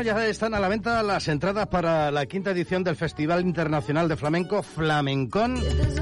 [0.00, 4.08] Bueno, ya están a la venta las entradas para la quinta edición del Festival Internacional
[4.08, 5.60] de Flamenco Flamencón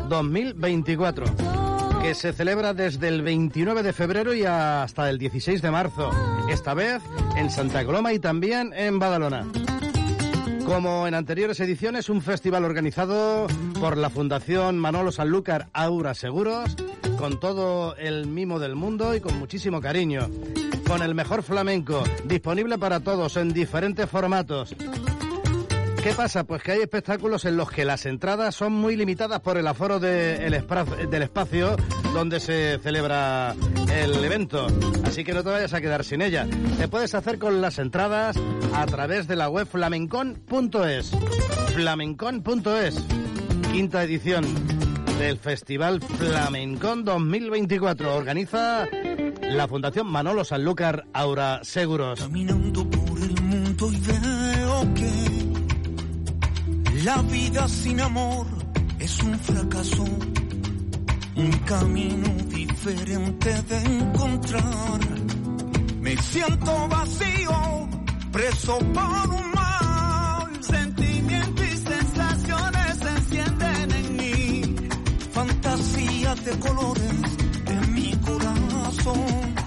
[0.08, 1.24] 2024,
[2.00, 6.12] que se celebra desde el 29 de febrero y hasta el 16 de marzo,
[6.48, 7.02] esta vez
[7.36, 9.48] en Santa Coloma y también en Badalona.
[10.64, 13.48] Como en anteriores ediciones, un festival organizado
[13.80, 16.76] por la Fundación Manolo Sanlúcar Aura Seguros,
[17.18, 20.28] con todo el mimo del mundo y con muchísimo cariño.
[20.88, 24.74] Con el mejor flamenco, disponible para todos en diferentes formatos.
[26.02, 26.44] ¿Qué pasa?
[26.44, 30.00] Pues que hay espectáculos en los que las entradas son muy limitadas por el aforo
[30.00, 30.54] del
[31.22, 31.76] espacio
[32.14, 33.54] donde se celebra
[33.92, 34.66] el evento.
[35.04, 36.46] Así que no te vayas a quedar sin ella.
[36.78, 38.36] Te puedes hacer con las entradas
[38.74, 41.10] a través de la web flamencon.es.
[41.74, 43.04] Flamencon.es.
[43.72, 44.46] Quinta edición
[45.18, 48.16] del Festival Flamencon 2024.
[48.16, 48.86] Organiza
[49.50, 52.20] la Fundación Manolo Sanlúcar Aura Seguros.
[52.30, 55.10] mundo y veo que
[57.04, 58.46] la vida sin amor
[58.98, 60.04] es un fracaso,
[61.36, 65.00] un camino diferente de encontrar.
[66.00, 67.88] Me siento vacío,
[68.32, 70.62] preso por un mal.
[70.62, 74.76] Sentimiento y sensaciones se encienden en mí.
[75.32, 77.07] Fantasías de colores
[79.14, 79.57] 风。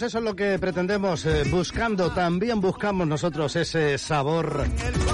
[0.00, 4.64] Pues eso es lo que pretendemos, eh, buscando, también buscamos nosotros ese sabor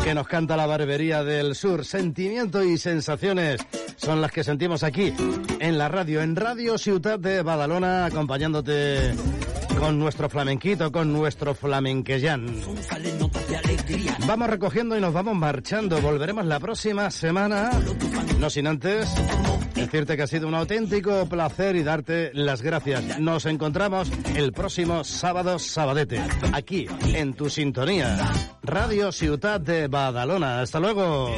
[0.05, 1.85] que nos canta la barbería del sur.
[1.85, 3.61] Sentimiento y sensaciones
[3.97, 5.13] son las que sentimos aquí,
[5.59, 9.13] en la radio, en Radio Ciutat de Badalona, acompañándote
[9.77, 12.47] con nuestro flamenquito, con nuestro flamenquellán.
[14.25, 16.01] Vamos recogiendo y nos vamos marchando.
[16.01, 17.73] Volveremos la próxima semana,
[18.39, 19.13] no sin antes
[19.77, 23.19] decirte que ha sido un auténtico placer y darte las gracias.
[23.21, 26.21] Nos encontramos el próximo sábado sabadete,
[26.53, 28.17] aquí en tu sintonía.
[28.63, 30.61] Radio Ciutat de Badalona.
[30.61, 31.31] Hasta luego.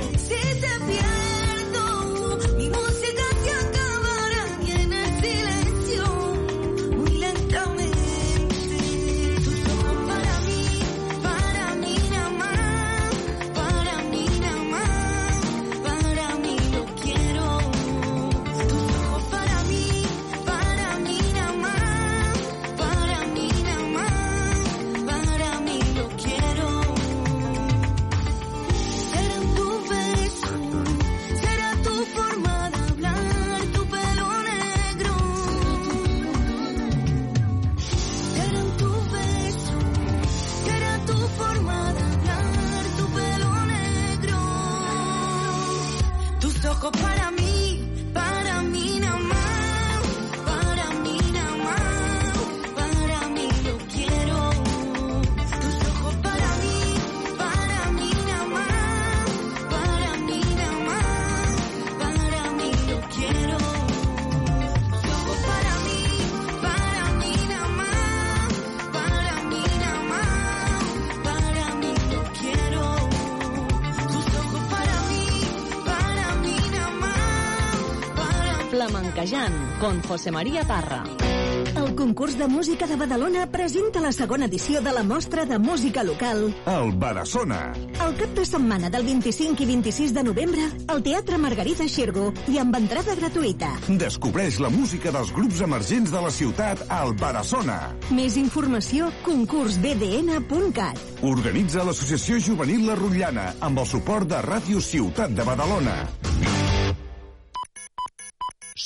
[79.88, 81.02] Con José María Parra.
[81.74, 86.02] El concurs de música de Badalona presenta la segona edició de la mostra de música
[86.04, 86.54] local.
[86.66, 87.72] El Barassona.
[88.04, 92.58] El cap de setmana del 25 i 26 de novembre, al Teatre Margarita Xirgo i
[92.60, 93.70] amb entrada gratuïta.
[93.88, 97.78] Descobreix la música dels grups emergents de la ciutat al Barassona.
[98.12, 101.00] Més informació, concursbdn.cat.
[101.24, 105.96] Organitza l'Associació Juvenil La Rotllana amb el suport de Ràdio Ciutat de Badalona.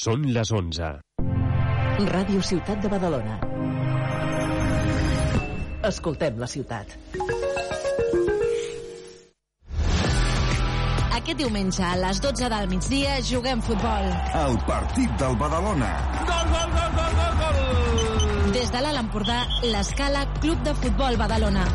[0.02, 0.86] Són les 11.
[2.10, 3.36] Ràdio Ciutat de Badalona.
[5.86, 6.96] Escoltem la ciutat.
[11.20, 14.10] Aquest diumenge a les 12 del migdia juguem futbol.
[14.40, 15.92] El partit del Badalona.
[16.32, 18.52] Gol, gol, gol, gol, gol, gol!
[18.58, 19.40] Des de l'Alt Empordà,
[19.70, 21.68] l'Escala Club de Futbol Badalona.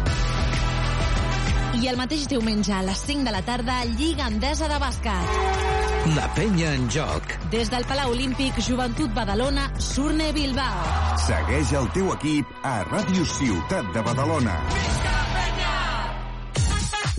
[1.80, 5.87] I el mateix diumenge a les 5 de la tarda, Lliga Endesa de Bàsquet.
[6.16, 7.34] La penya en joc.
[7.52, 11.18] Des del Palau Olímpic, Joventut Badalona, Surne Bilbao.
[11.26, 14.56] Segueix el teu equip a Ràdio Ciutat de Badalona.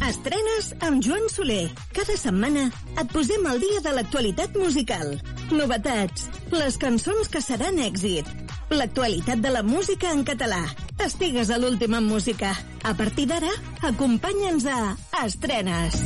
[0.09, 1.67] Estrenes amb Joan Soler.
[1.93, 5.19] Cada setmana et posem al dia de l'actualitat musical.
[5.51, 8.31] Novetats, les cançons que seran èxit,
[8.73, 10.63] l'actualitat de la música en català.
[11.05, 12.55] Estigues a l'últim en música.
[12.89, 13.53] A partir d'ara,
[13.93, 14.81] acompanya'ns a
[15.27, 16.01] Estrenes.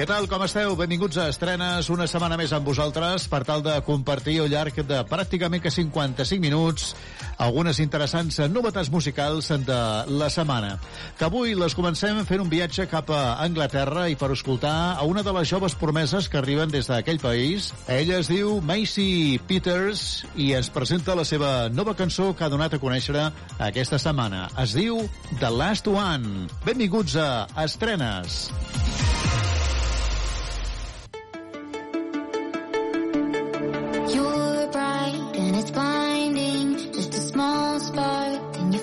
[0.00, 0.70] Què tal, com esteu?
[0.80, 5.00] Benvinguts a Estrenes, una setmana més amb vosaltres per tal de compartir al llarg de
[5.04, 6.94] pràcticament que 55 minuts
[7.36, 10.78] algunes interessants novetats musicals de la setmana.
[11.18, 15.20] Que avui les comencem fent un viatge cap a Anglaterra i per escoltar a una
[15.20, 17.68] de les joves promeses que arriben des d'aquell país.
[17.84, 22.72] Ella es diu Macy Peters i ens presenta la seva nova cançó que ha donat
[22.72, 23.28] a conèixer
[23.68, 24.46] aquesta setmana.
[24.64, 25.04] Es diu
[25.44, 26.48] The Last One.
[26.64, 27.30] Benvinguts a
[27.68, 28.46] Estrenes.
[29.20, 29.49] You're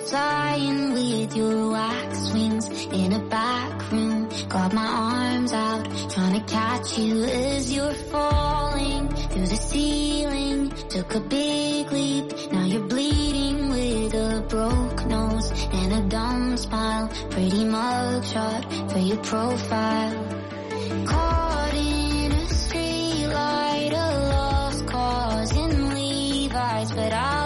[0.10, 4.30] flying with your wax wings in a back room.
[4.47, 10.70] Got my arms out, trying to catch you as you're falling through the ceiling.
[10.89, 17.10] Took a big leap, now you're bleeding with a broke nose and a dumb smile.
[17.30, 20.16] Pretty mugshot for your profile.
[21.05, 27.37] Caught in a street light, a lost cause in Levi's, but I'll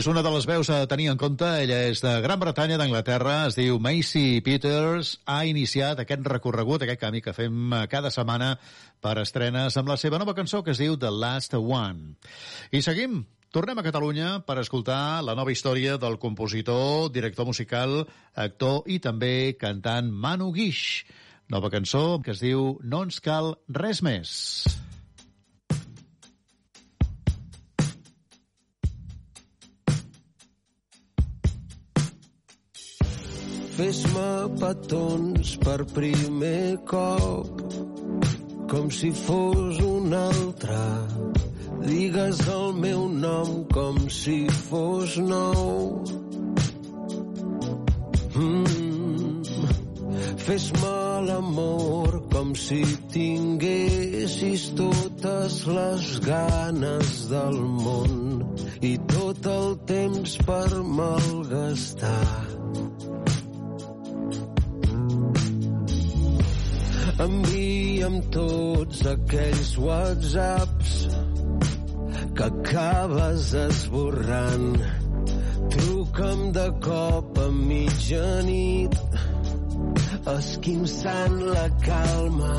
[0.00, 1.44] És una de les veus a tenir en compte.
[1.60, 3.34] Ella és de Gran Bretanya, d'Anglaterra.
[3.50, 5.10] Es diu Macy Peters.
[5.28, 8.54] Ha iniciat aquest recorregut, aquest camí que fem eh, cada setmana
[9.04, 12.14] per estrenes amb la seva nova cançó que es diu The Last One.
[12.72, 13.26] I seguim.
[13.52, 19.58] Tornem a Catalunya per escoltar la nova història del compositor, director musical, actor i també
[19.60, 21.02] cantant Manu Guix.
[21.52, 24.38] Nova cançó que es diu No ens cal res més.
[33.80, 37.62] Fes-me petons per primer cop,
[38.68, 40.80] com si fos un altre.
[41.86, 44.36] Digues el meu nom com si
[44.68, 46.04] fos nou.
[48.36, 49.40] Mm.
[50.44, 50.94] Fes-me
[51.30, 52.84] l'amor com si
[53.16, 58.48] tinguessis totes les ganes del món
[58.84, 60.66] i tot el temps per
[61.00, 62.59] malgastar.
[67.18, 70.92] Envia'm tots aquells whatsapps
[72.36, 74.76] que acabes esborrant.
[75.74, 78.94] Truca'm de cop a mitjanit,
[80.36, 82.56] esquinçant la calma.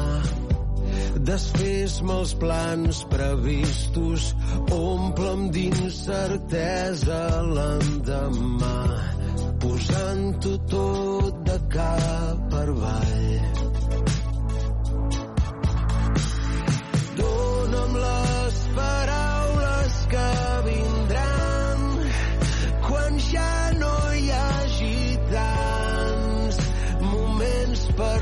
[1.32, 4.32] Desfés-me els plans previstos,
[4.76, 7.22] omple'm d'incertesa
[7.52, 8.80] l'endemà,
[9.64, 13.81] posant-ho tot de cap per avall.
[18.76, 20.30] Paraules que
[20.68, 21.82] vindran
[22.88, 25.00] quan ja no hi hagi
[25.32, 26.60] tants
[27.14, 28.20] moments per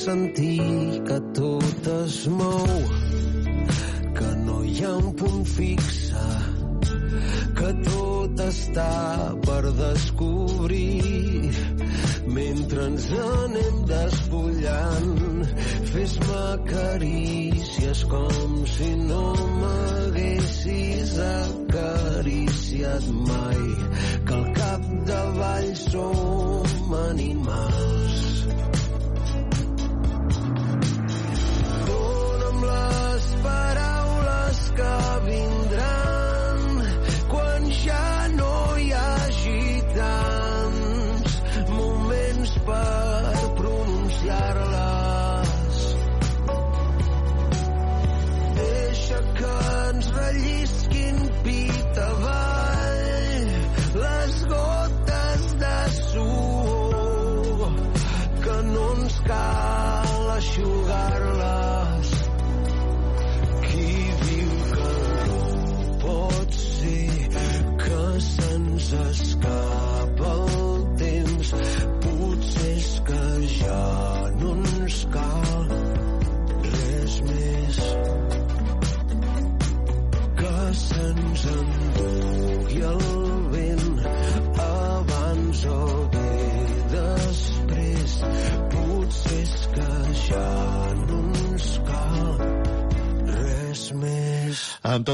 [0.00, 0.89] 身体。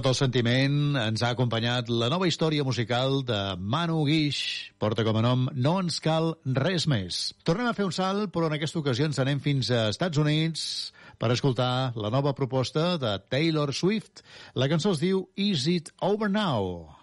[0.07, 4.39] El sentiment ens ha acompanyat la nova història musical de Manu Guix.
[4.79, 7.33] Porta com a nom No ens cal res més.
[7.49, 10.67] Tornem a fer un salt, però en aquesta ocasió ens anem fins a Estats Units
[11.19, 14.23] per escoltar la nova proposta de Taylor Swift.
[14.55, 16.96] La cançó es diu Is It Over Now?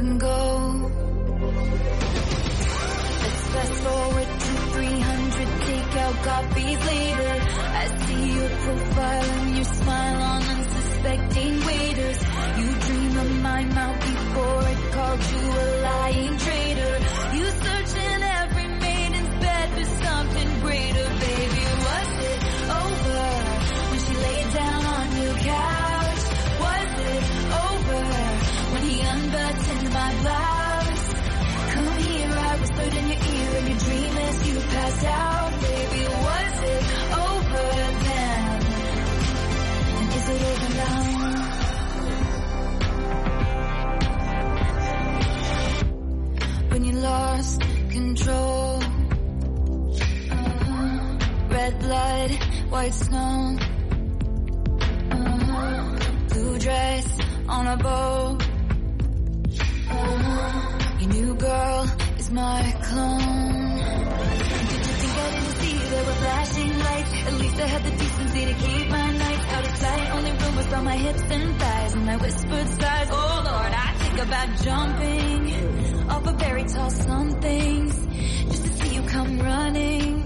[0.00, 0.90] Wouldn't go.
[3.22, 7.34] Let's fast forward to 300 takeout copies later.
[7.80, 12.18] I see your profile and your smile on unsuspecting waiters.
[12.58, 17.09] You dream of my mouth before it called you a lying traitor.
[52.80, 53.58] White snow,
[55.10, 55.98] Uh-huh.
[56.30, 57.06] blue dress
[57.46, 58.38] on a boat.
[59.90, 60.98] Uh-huh.
[61.00, 61.84] Your new girl
[62.18, 63.76] is my clone.
[64.70, 67.12] Did you think I didn't see there were flashing lights?
[67.28, 70.06] At least I had the decency to keep my nights out of sight.
[70.16, 73.08] Only rumors on my hips and thighs and my whispered sighs.
[73.10, 77.88] Oh Lord, I think about jumping off a very tall something
[78.50, 80.19] just to see you come running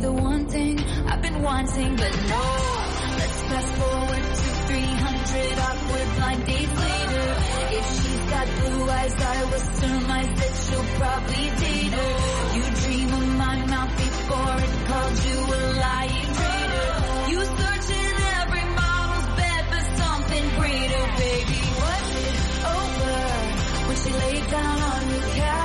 [0.00, 2.44] the one thing I've been wanting, but no.
[3.18, 7.28] Let's fast forward to 300 awkward blind dates later.
[7.78, 12.12] If she's got blue eyes, I will surmise that she'll probably date her.
[12.56, 16.90] You dream of my mouth before it called you a lying traitor.
[17.32, 21.60] You search in every model's bed for something greater, baby.
[21.82, 22.36] Was it
[22.76, 23.18] over
[23.88, 25.57] when she laid down on your couch?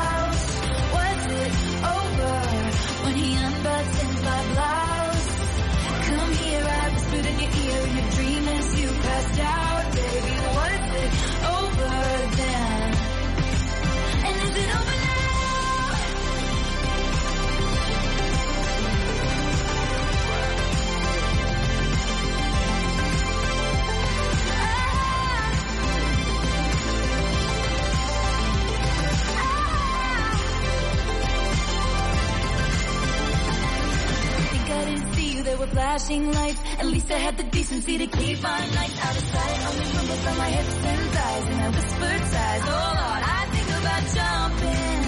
[35.73, 36.61] Flashing lights.
[36.79, 39.57] At least I had the decency to keep my nights out of sight.
[39.69, 42.63] Only rumbles on my hips and thighs, and I whispered sighs.
[42.73, 45.01] Oh Lord, I think about jumping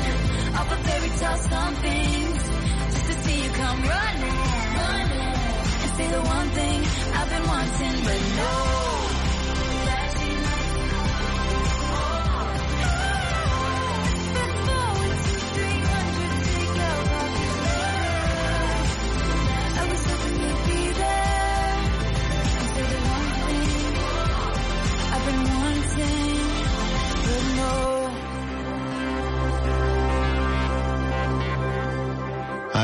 [0.58, 2.42] off a fairy tale somethings
[2.94, 4.40] just to see you come running,
[4.82, 5.38] running,
[5.84, 6.80] and say the one thing
[7.18, 9.05] I've been wanting, but no.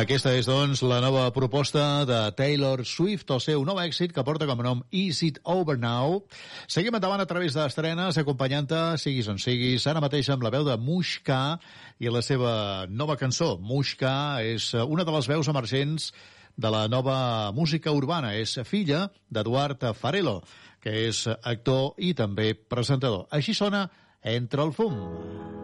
[0.01, 4.47] Aquesta és, doncs, la nova proposta de Taylor Swift, el seu nou èxit, que porta
[4.49, 6.23] com a nom Is It Over Now.
[6.65, 10.79] Seguim endavant a través d'estrenes, acompanyant-te, siguis on siguis, ara mateix amb la veu de
[10.81, 11.59] Mushka
[12.01, 12.55] i la seva
[12.89, 13.53] nova cançó.
[13.61, 16.09] Mushka és una de les veus emergents
[16.57, 18.33] de la nova música urbana.
[18.41, 20.39] És filla d'Eduard Farelo,
[20.81, 23.27] que és actor i també presentador.
[23.29, 23.85] Així sona
[24.21, 25.60] Entre el fum.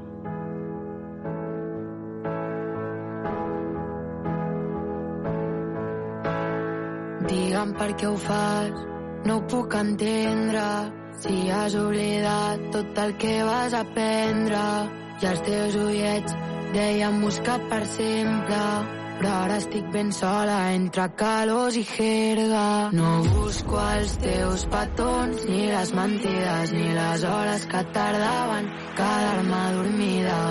[7.27, 8.85] Digue'm per què ho fas,
[9.27, 10.67] no ho puc entendre.
[11.17, 14.61] Si has oblidat tot el que vas aprendre
[15.17, 16.37] i els teus ullets
[16.75, 18.61] deien buscar per sempre.
[19.17, 22.93] Però ara estic ben sola entre calors i jerga.
[22.93, 30.43] No busco els teus petons, ni les mentides, ni les hores que tardaven quedar-me dormida.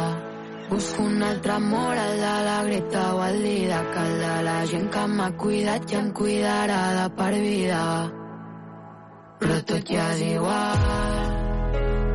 [0.68, 4.88] Busco un altre amor, el de la Greta o el Didac, el de la gent
[4.90, 7.82] que m'ha cuidat i em cuidarà de per vida.
[9.38, 10.82] Però tot ja és igual.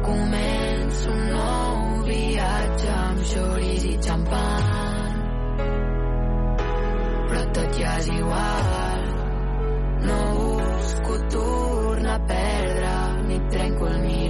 [0.10, 5.22] Començo un nou viatge amb xoris i xampan.
[7.30, 9.06] Però tot ja és igual.
[10.10, 12.98] No busco tornar a perdre,
[13.30, 14.21] ni trenco el mirall.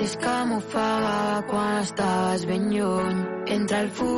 [0.00, 3.18] Mateix que m'ofegava quan estaves ben lluny.
[3.52, 4.08] Entre el fum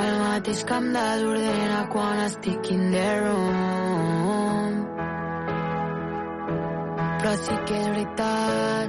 [0.00, 4.74] el mateix que em desordena quan estic in the room.
[7.20, 8.88] Però sí que és veritat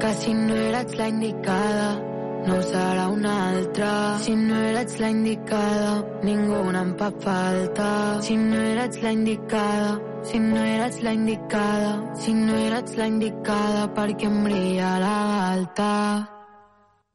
[0.00, 2.13] que si no eres la indicada
[2.46, 4.18] no serà una altra.
[4.18, 5.92] Si no eres la indicada,
[6.22, 7.88] ningú em fa falta.
[8.22, 13.88] Si no eres la indicada, si no eres la indicada, si no eres la indicada,
[13.96, 15.92] perquè em brilla la galta.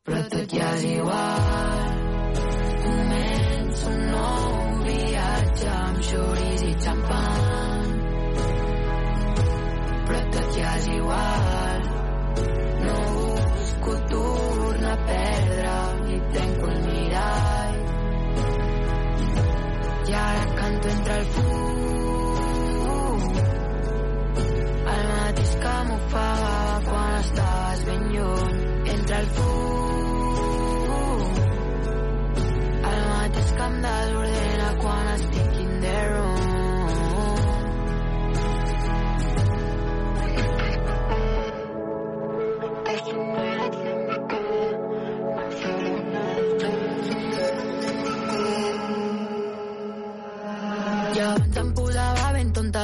[0.06, 1.70] Però tot ja és igual.
[10.32, 11.82] Tot igual.
[12.86, 12.96] No
[13.54, 14.19] busco tornar
[15.00, 15.76] a perdre
[16.14, 17.78] i trenco el mirall.
[20.10, 21.50] I ara canto entre el fum.
[24.96, 28.58] El mateix que m'ofegava quan estaves ben lluny.
[28.96, 29.80] Entre el fum.
[33.60, 34.99] Que em desordena quan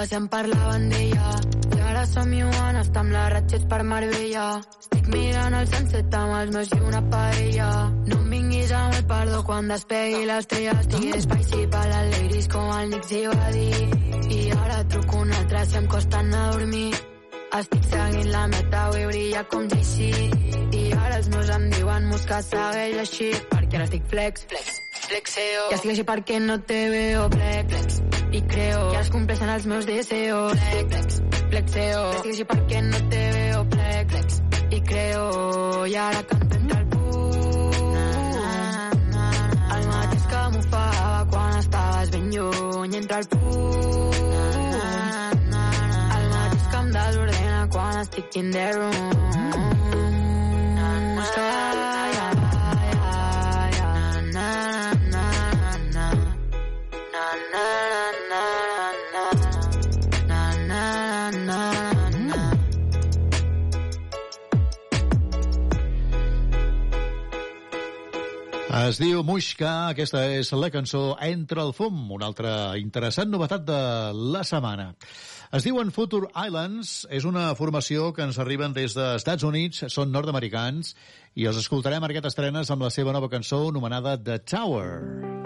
[0.06, 1.32] tonta si em parlaven d'ella.
[1.76, 4.62] I ara som igual, està amb les ratxets per Marbella.
[4.80, 7.70] Estic mirant el sunset amb els meus i una paella.
[8.08, 10.78] No em vinguis amb el perdó quan despegui l'estrella.
[10.82, 13.90] Estic spicy per les ladies com el Nix hi va dir.
[14.36, 16.92] I ara truco un altre si em costa anar a dormir.
[17.56, 20.12] Estic seguint la meta, vull brillar com DC.
[20.76, 23.32] I ara els meus em diuen mosca segueix així.
[23.54, 24.78] Perquè ara estic flex, flex,
[25.08, 25.66] flexeo.
[25.72, 28.25] I estic així perquè no te veo, flex, flex.
[28.36, 30.96] I creo que es compleixen els meus deseos, estic
[32.34, 34.42] així perquè no te veo, flex.
[34.76, 35.22] I creo,
[35.88, 36.86] i ara canto entre el.
[39.78, 44.20] El mateix que m'ofegava quan estaves ben lluny entre el punt.
[46.20, 49.16] El mateix que em desordena quan estic in the room.
[68.76, 73.78] Es diu Muixca, aquesta és la cançó Entre el fum, una altra interessant novetat de
[74.36, 74.90] la setmana.
[75.56, 80.12] Es diuen Future Islands, és una formació que ens arriben des dels Estats Units, són
[80.12, 80.92] nord-americans,
[81.40, 84.92] i els escoltarem aquestes estrenes amb la seva nova cançó anomenada The Tower.
[85.24, 85.45] Eu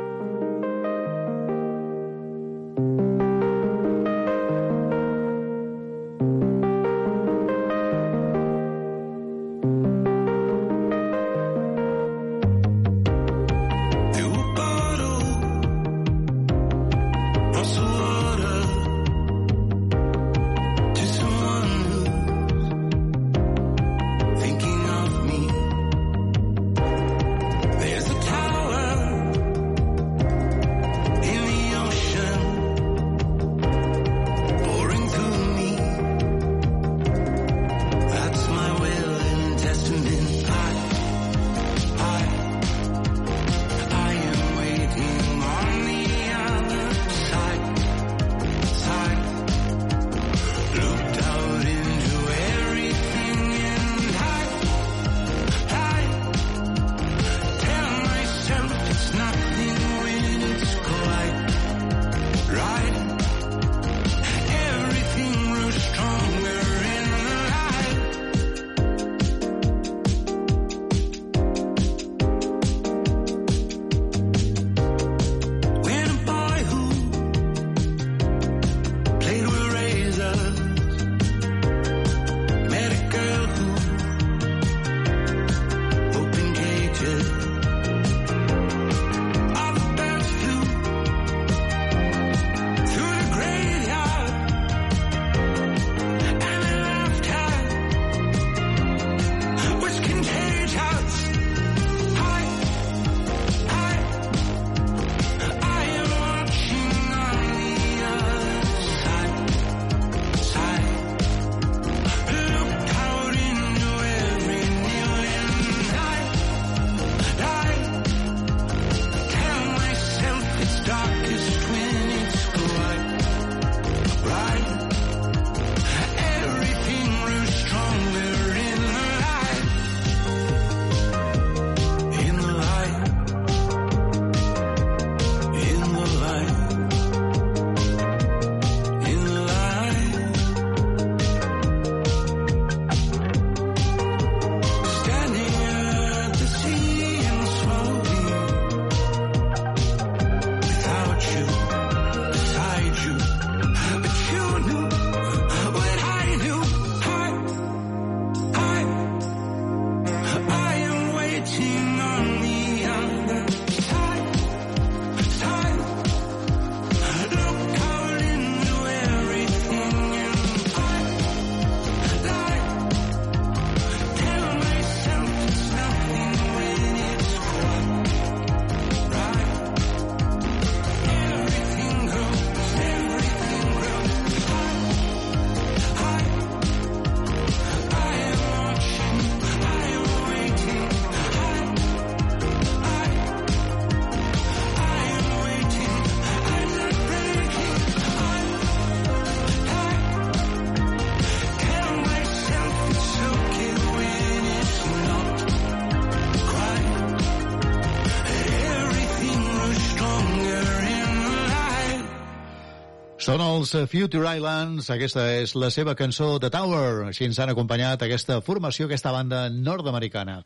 [213.29, 218.01] Són els Future Islands, aquesta és la seva cançó The Tower, així ens han acompanyat
[218.01, 220.39] aquesta formació, aquesta banda nord-americana.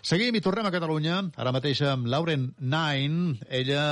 [0.00, 3.84] Seguim i tornem a Catalunya, ara mateix amb Lauren Nine, ella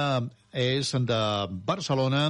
[0.49, 1.21] és de
[1.69, 2.23] Barcelona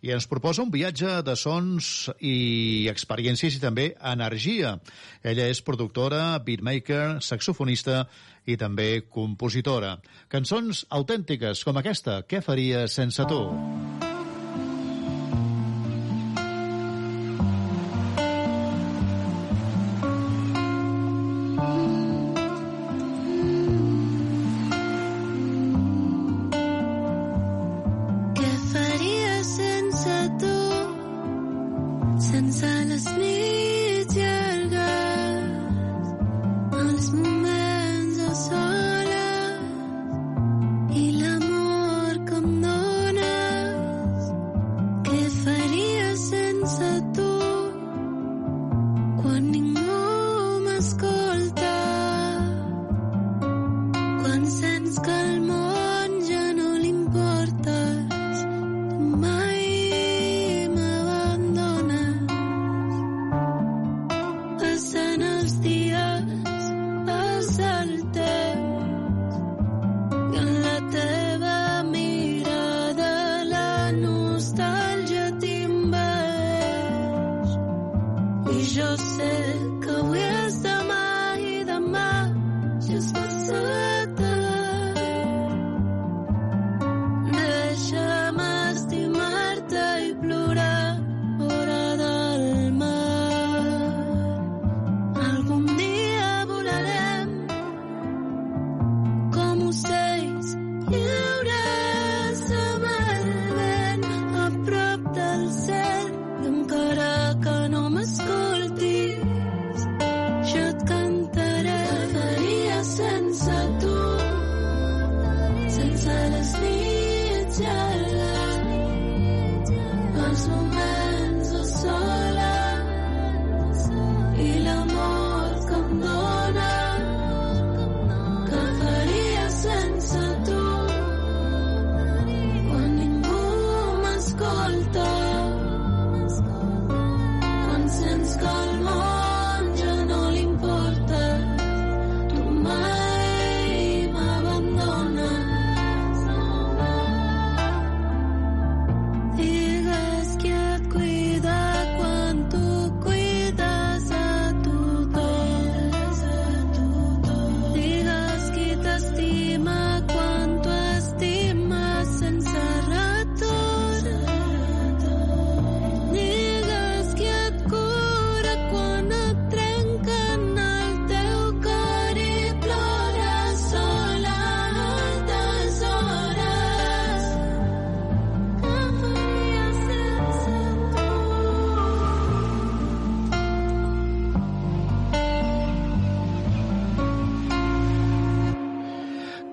[0.00, 4.78] i ens proposa un viatge de sons i experiències i també energia.
[5.20, 8.06] Ella és productora, beatmaker, saxofonista
[8.48, 9.98] i també compositora.
[10.32, 13.42] Cançons autèntiques com aquesta, Què faria sense tu?
[13.52, 14.01] Què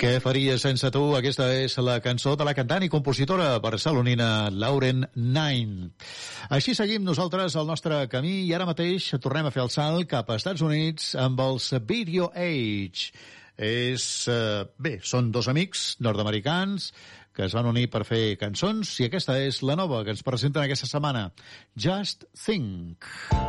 [0.09, 1.03] Què faria sense tu?
[1.13, 5.91] Aquesta és la cançó de la cantant i compositora barcelonina Lauren Nine.
[6.57, 10.31] Així seguim nosaltres el nostre camí i ara mateix tornem a fer el salt cap
[10.33, 13.11] a Estats Units amb els Video Age.
[13.53, 16.89] És, eh, bé, són dos amics nord-americans
[17.29, 20.65] que es van unir per fer cançons i aquesta és la nova que ens presenten
[20.65, 21.29] aquesta setmana,
[21.77, 23.05] Just Think.
[23.05, 23.48] Just think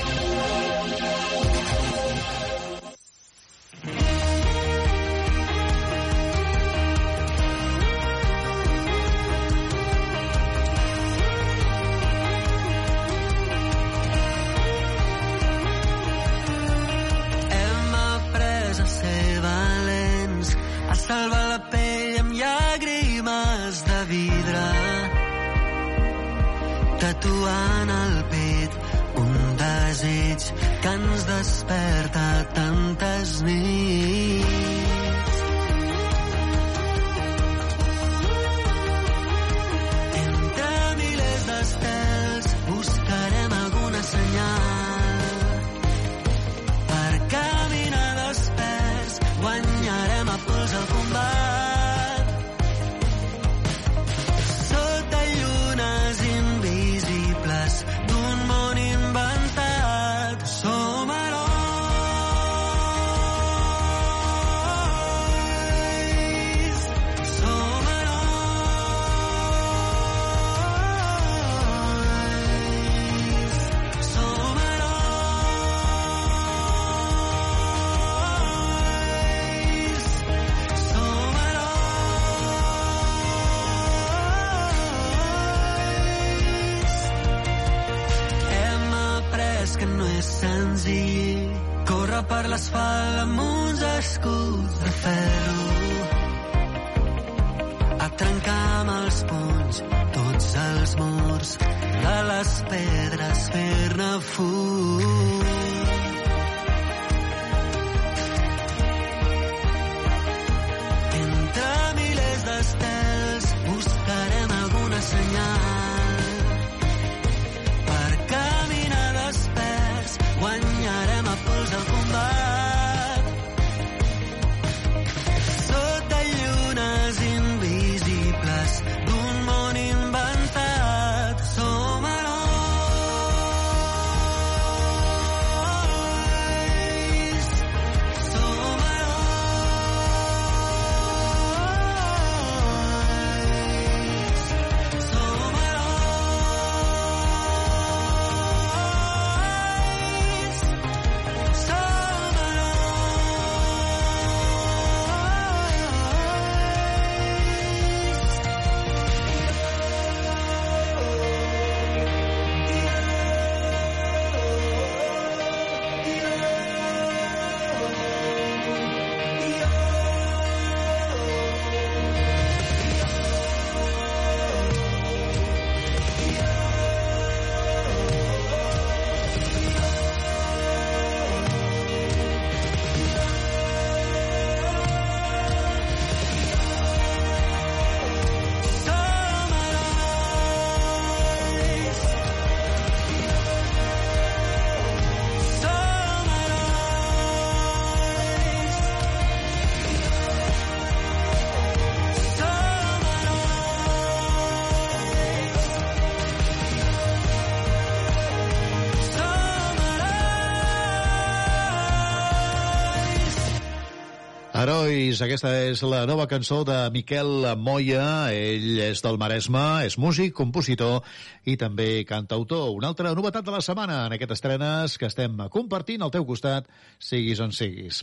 [214.91, 218.27] Herois, aquesta és la nova cançó de Miquel Moya.
[218.35, 221.05] Ell és del Maresme, és músic, compositor
[221.47, 222.73] i també cantautor.
[222.75, 226.67] Una altra novetat de la setmana en aquestes estrenes que estem compartint al teu costat,
[226.99, 228.01] siguis on siguis.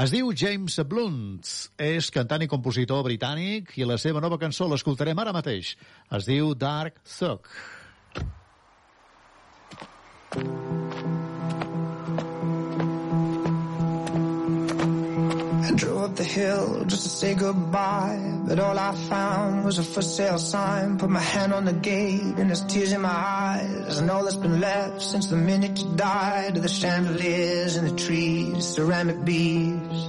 [0.00, 1.44] Es diu James Blunt,
[1.76, 5.74] és cantant i compositor britànic i la seva nova cançó l'escoltarem ara mateix.
[6.08, 7.52] Es diu Dark Thug.
[15.70, 19.84] I drove up the hill just to say goodbye, but all I found was a
[19.84, 20.98] for sale sign.
[20.98, 23.98] Put my hand on the gate and there's tears in my eyes.
[23.98, 27.94] And all that's been left since the minute you died are the chandeliers and the
[27.94, 30.08] trees, ceramic beads.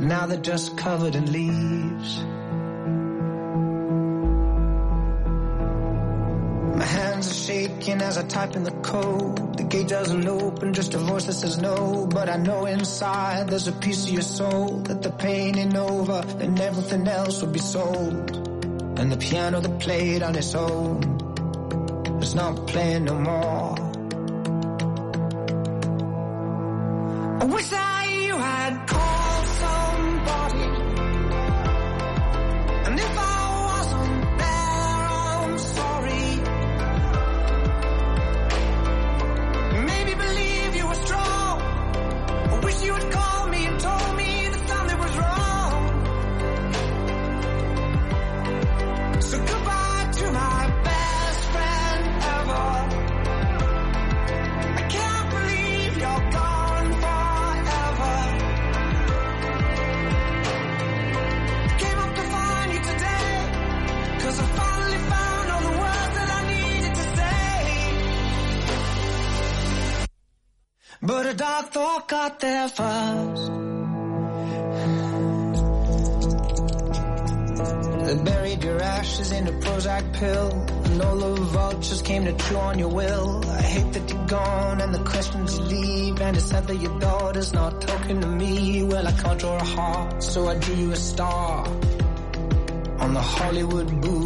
[0.00, 2.24] Now they're just covered in leaves.
[7.58, 9.56] Shaking as I type in the code.
[9.56, 12.06] The gate doesn't open, just a voice that says no.
[12.06, 16.20] But I know inside there's a piece of your soul that the pain ain't over
[16.44, 18.26] and everything else will be sold.
[18.98, 20.96] And the piano that played on its own
[22.22, 23.74] is not playing no more.
[27.42, 29.17] I wish that you had called
[72.68, 73.52] first.
[78.06, 80.52] They buried your ashes in a Prozac pill.
[80.84, 83.44] And all the vultures came to chew on your will.
[83.50, 86.20] I hate that you're gone and the questions you leave.
[86.20, 88.82] And it's sad that your daughter's not talking to me.
[88.82, 91.66] Well, I can't draw a heart, so I drew you a star.
[92.98, 94.17] On the Hollywood Boulevard.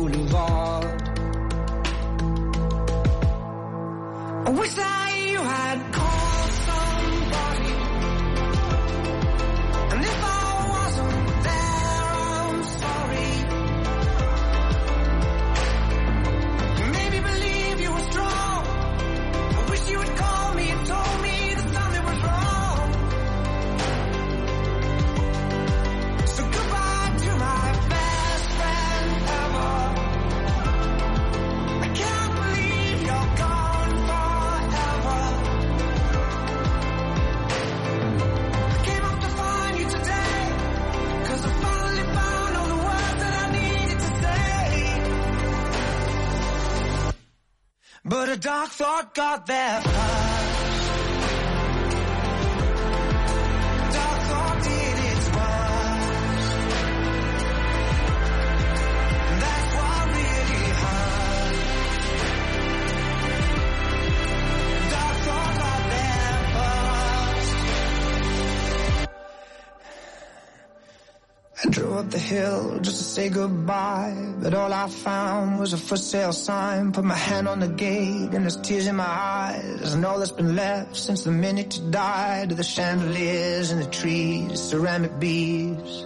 [73.22, 76.90] Say goodbye, but all I found was a for sale sign.
[76.92, 79.12] Put my hand on the gate and there's tears in my
[79.44, 83.80] eyes, and all that's been left since the minute you died are the chandeliers and
[83.80, 86.02] the trees, ceramic beads,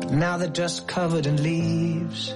[0.00, 2.32] but now they're just covered in leaves.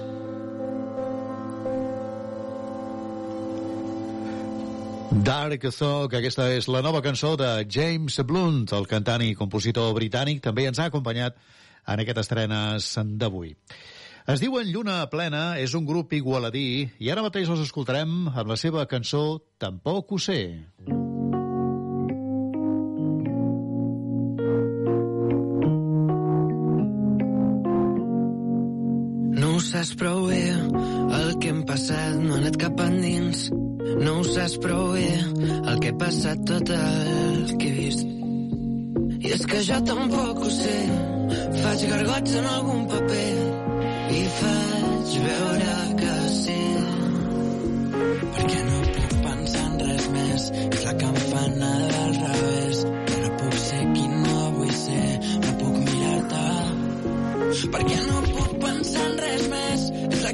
[5.23, 10.43] Dark Thought, aquesta és la nova cançó de James Blunt, el cantant i compositor britànic,
[10.45, 11.41] també ens ha acompanyat
[11.87, 13.55] en aquest estrenes d'avui.
[14.29, 18.57] Es diuen Lluna Plena, és un grup igualadí, i ara mateix els escoltarem amb la
[18.59, 20.41] seva cançó Tampoc ho sé.
[29.41, 30.43] No ho saps prou bé,
[31.17, 33.47] el que hem passat no ha anat cap endins.
[34.05, 35.09] No ho saps prou bé,
[35.65, 38.05] el que he passat tot el que he vist.
[39.21, 40.77] I és que jo tampoc ho sé,
[41.57, 43.50] faig gargots en algun paper
[46.51, 46.59] i.
[48.35, 50.95] Perquè no puc pensar en res més, és la
[51.45, 52.83] anar del revés.
[53.11, 53.29] Puc
[54.19, 56.45] no mirar-te
[57.71, 60.33] perquè no puc pensar en res més és la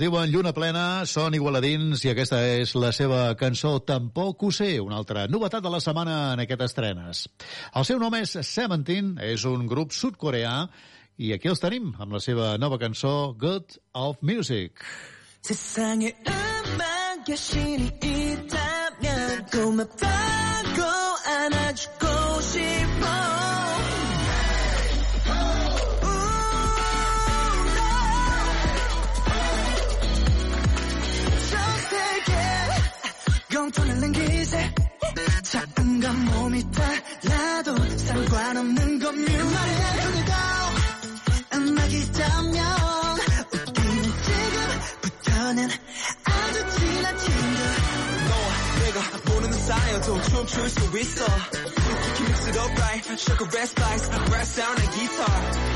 [0.00, 4.96] diuen Lluna Plena, són igualadins i aquesta és la seva cançó Tampoc ho sé, una
[4.96, 7.26] altra novetat de la setmana en aquestes estrenes.
[7.76, 10.54] El seu nom és Seventeen, és un grup sud-coreà
[11.20, 14.80] i aquí els tenim amb la seva nova cançó Good of Music.
[15.42, 20.82] 세상에 음악 여신이 있다면 고맙다고
[21.28, 22.19] 안아주고
[33.71, 34.73] 떠날란 기세.
[35.43, 40.31] 작은가 몸이 달라도 상관없는 건 말이야 그리고
[41.53, 42.65] 음악이라면
[43.53, 45.69] 웃기는 지금부터는
[46.23, 47.59] 아주 친한 친구.
[48.29, 48.49] 너와
[48.83, 48.99] 내가
[49.31, 51.25] 모르는 사이여도 춤출 수 있어.
[52.15, 53.01] Kick mix it up right.
[54.91, 55.70] Guitar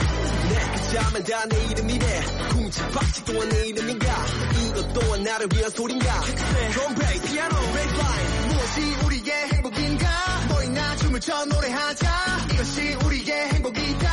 [0.49, 2.21] 내가 잠을 다 내 이름이래.
[2.49, 4.25] 쿵짝박치 또한 내 이름인가?
[4.67, 6.21] 이것 또한 나를 위한 소린가?
[6.21, 10.07] 베이스 피아노 베이스라인 무엇이 우리의 행복인가?
[10.49, 12.09] 너희 나 춤을 춰 노래하자.
[12.53, 14.09] 이것이 우리의 행복이다.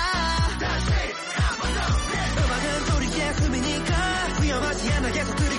[2.38, 5.10] 음악은 우리의 숨이니까 위험하지 않아.
[5.12, 5.58] 계속 들이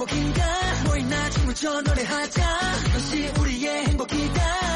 [0.00, 2.42] 행복인가 너희 나 춤을 춰 노래하자
[2.88, 4.69] 이것이 우리의 행복이다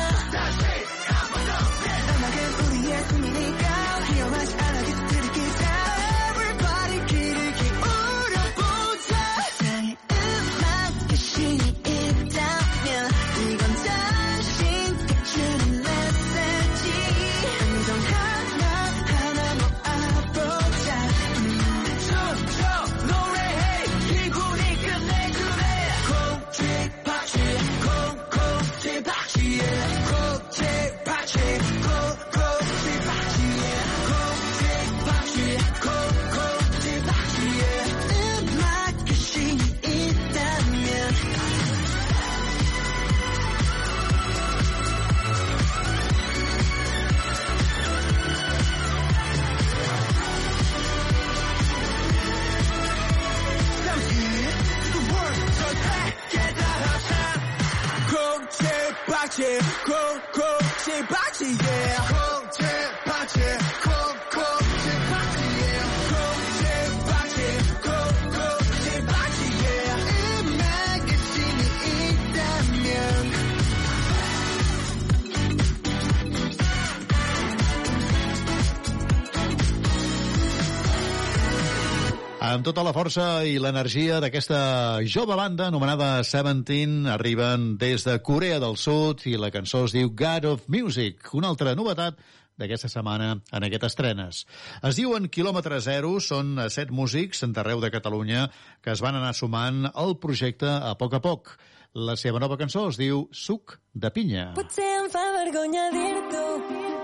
[82.64, 88.78] Tota la força i l'energia d'aquesta jove banda anomenada Seventeen arriben des de Corea del
[88.80, 92.16] Sud i la cançó es diu God of Music, una altra novetat
[92.56, 94.38] d'aquesta setmana en aquestes estrenes.
[94.80, 98.46] Es diuen Kilòmetre Zero, són set músics d'arreu de Catalunya
[98.80, 101.52] que es van anar sumant al projecte a poc a poc.
[101.92, 104.54] La seva nova cançó es diu Suc de pinya.
[104.56, 106.46] Potser em fa vergonya dir-t'ho,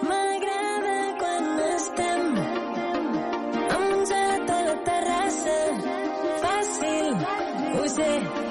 [0.09, 2.50] m'agrada quan estem
[7.99, 8.51] amanecer.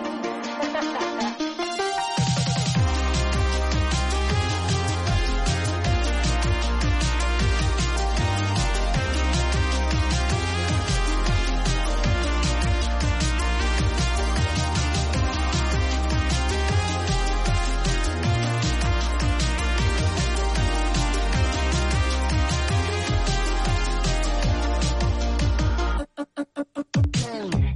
[27.31, 27.68] Thank you.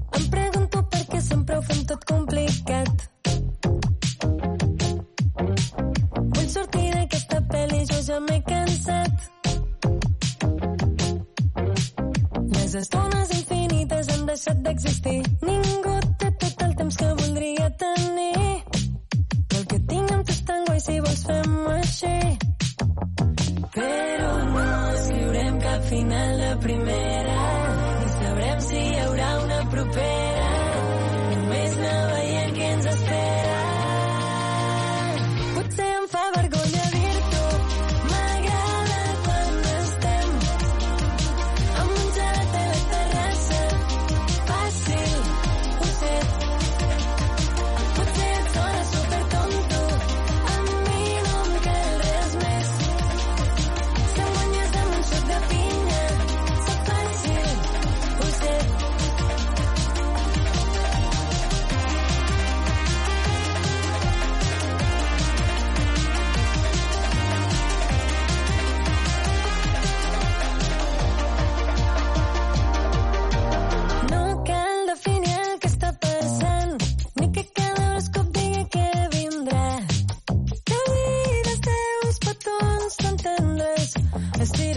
[12.74, 15.20] Les estones infinites han deixat d'existir.
[15.46, 15.92] Ningú
[16.22, 18.48] té tot el temps que voldria tenir.
[19.58, 22.16] El que tinc amb tu és tan guai, si vols fem-ho així.
[23.78, 27.38] Però no escriurem cap final de primera
[28.02, 30.53] ni sabrem si hi haurà una propera.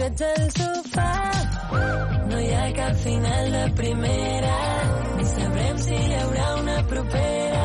[0.07, 1.11] Estirats al sofà.
[2.29, 4.55] No hi ha cap final de primera,
[5.17, 7.56] ni sabrem si hi haurà una propera.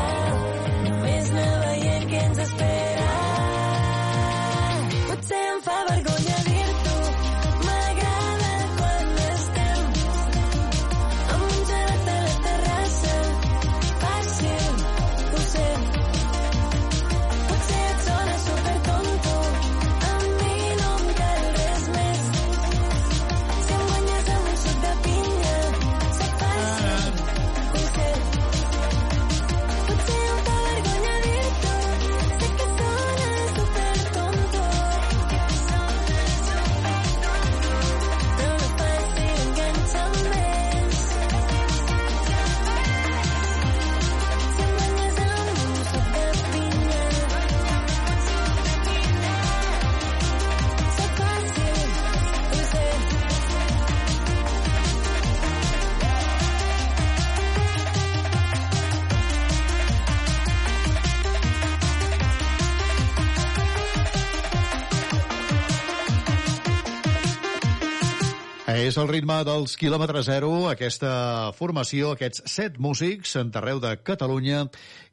[68.83, 74.65] És el ritme dels quilòmetres zero, aquesta formació, aquests set músics en arreu de Catalunya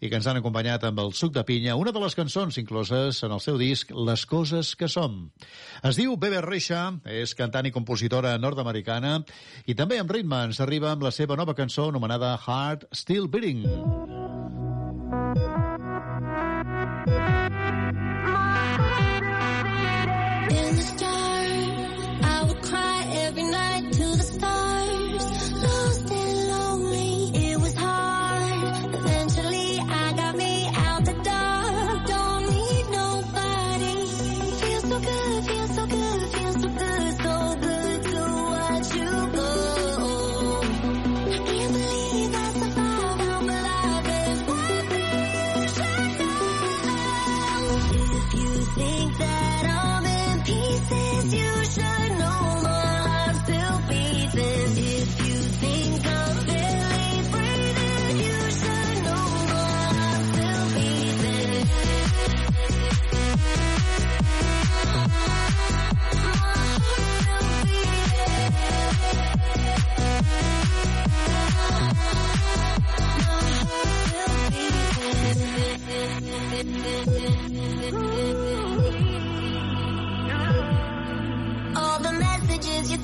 [0.03, 3.21] i que ens han acompanyat amb el suc de pinya, una de les cançons incloses
[3.23, 5.21] en el seu disc Les coses que som.
[5.87, 9.21] Es diu Bebe Reixa, és cantant i compositora nord-americana
[9.71, 13.63] i també amb ritme ens arriba amb la seva nova cançó anomenada Heart Still Beating.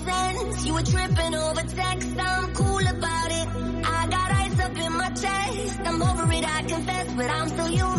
[0.07, 2.09] Messages you were tripping over text.
[2.19, 3.49] I'm cool about it.
[3.85, 5.81] I got ice up in my chest.
[5.85, 7.96] I'm over it, I confess, but I'm still human.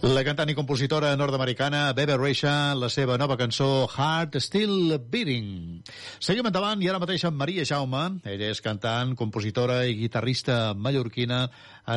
[0.00, 5.82] La cantant i compositora nord-americana Bebe Rexha, la seva nova cançó Heart Still Beating.
[6.24, 8.06] Seguim endavant i ara mateix amb Maria Jaume.
[8.24, 11.42] Ella és cantant, compositora i guitarrista mallorquina.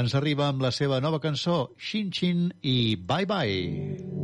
[0.01, 4.22] Ens arriba amb la seva nova cançó Xin Xin i Bye Bye.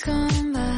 [0.00, 0.77] come back.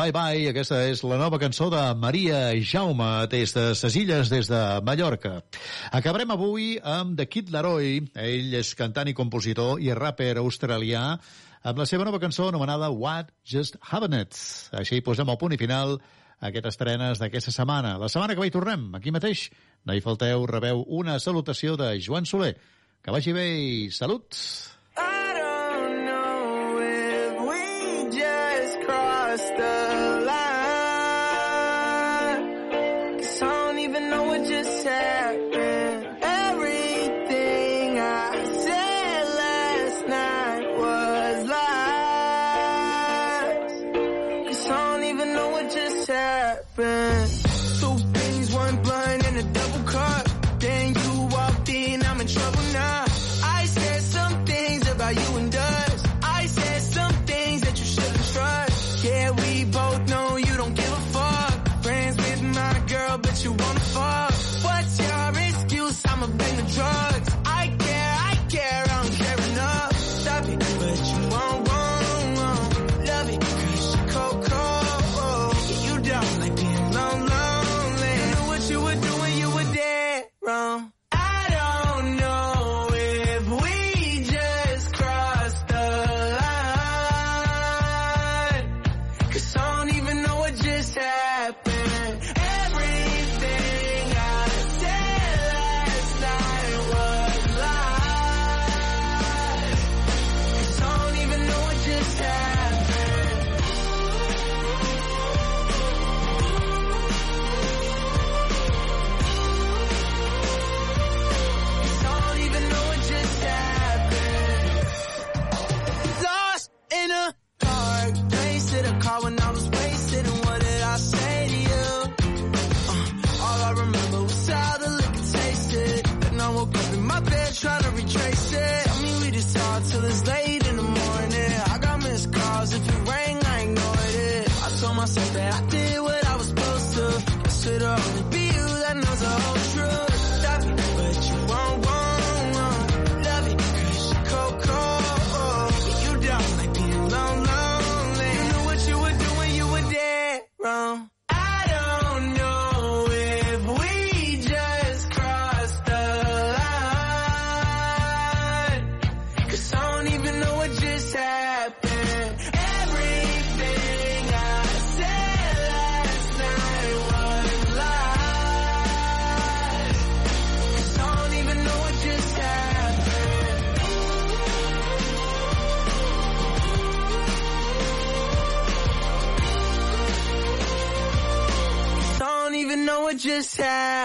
[0.00, 0.46] Bye Bye.
[0.48, 5.42] Aquesta és la nova cançó de Maria Jaume des de ses illes, des de Mallorca.
[5.92, 7.98] Acabarem avui amb The Kid Laroi.
[8.16, 13.34] Ell és cantant i compositor i rapper australià amb la seva nova cançó anomenada What
[13.44, 14.40] Just Happened.
[14.80, 17.98] Així posem el punt i final a aquestes estrenes d'aquesta setmana.
[18.00, 19.50] La setmana que ve hi tornem, aquí mateix.
[19.84, 22.54] No hi falteu, rebeu una salutació de Joan Soler.
[23.04, 24.32] Que vagi bé i salut!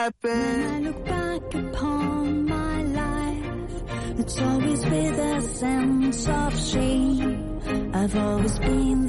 [0.05, 0.29] happen.
[0.29, 7.91] When I look back upon my life, it's always with a sense of shame.
[7.93, 9.04] I've always been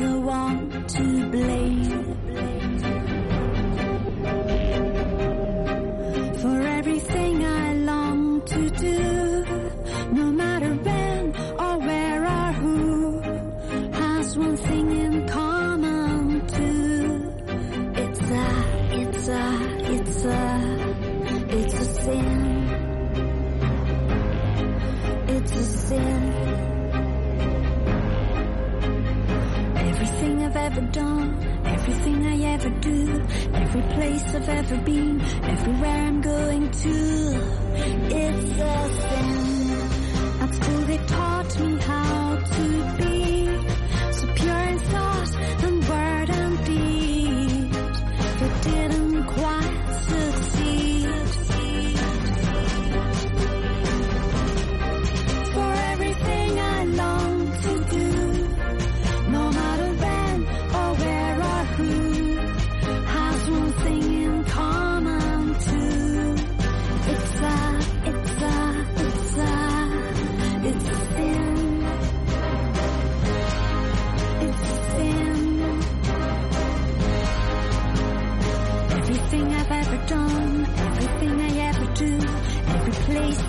[33.76, 36.88] every place I've ever been, everywhere I'm going to.
[37.74, 40.40] It's a sin.
[40.40, 41.35] I'd still get.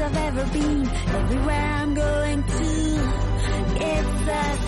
[0.08, 0.88] I've ever been.
[0.88, 2.64] Everywhere I'm going to,
[3.76, 4.66] it's a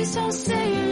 [0.00, 0.89] please don't say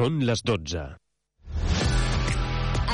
[0.00, 0.82] Són les 12.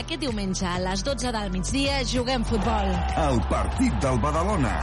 [0.01, 2.91] Aquest diumenge a les 12 del migdia juguem futbol.
[3.29, 4.77] El partit del Badalona.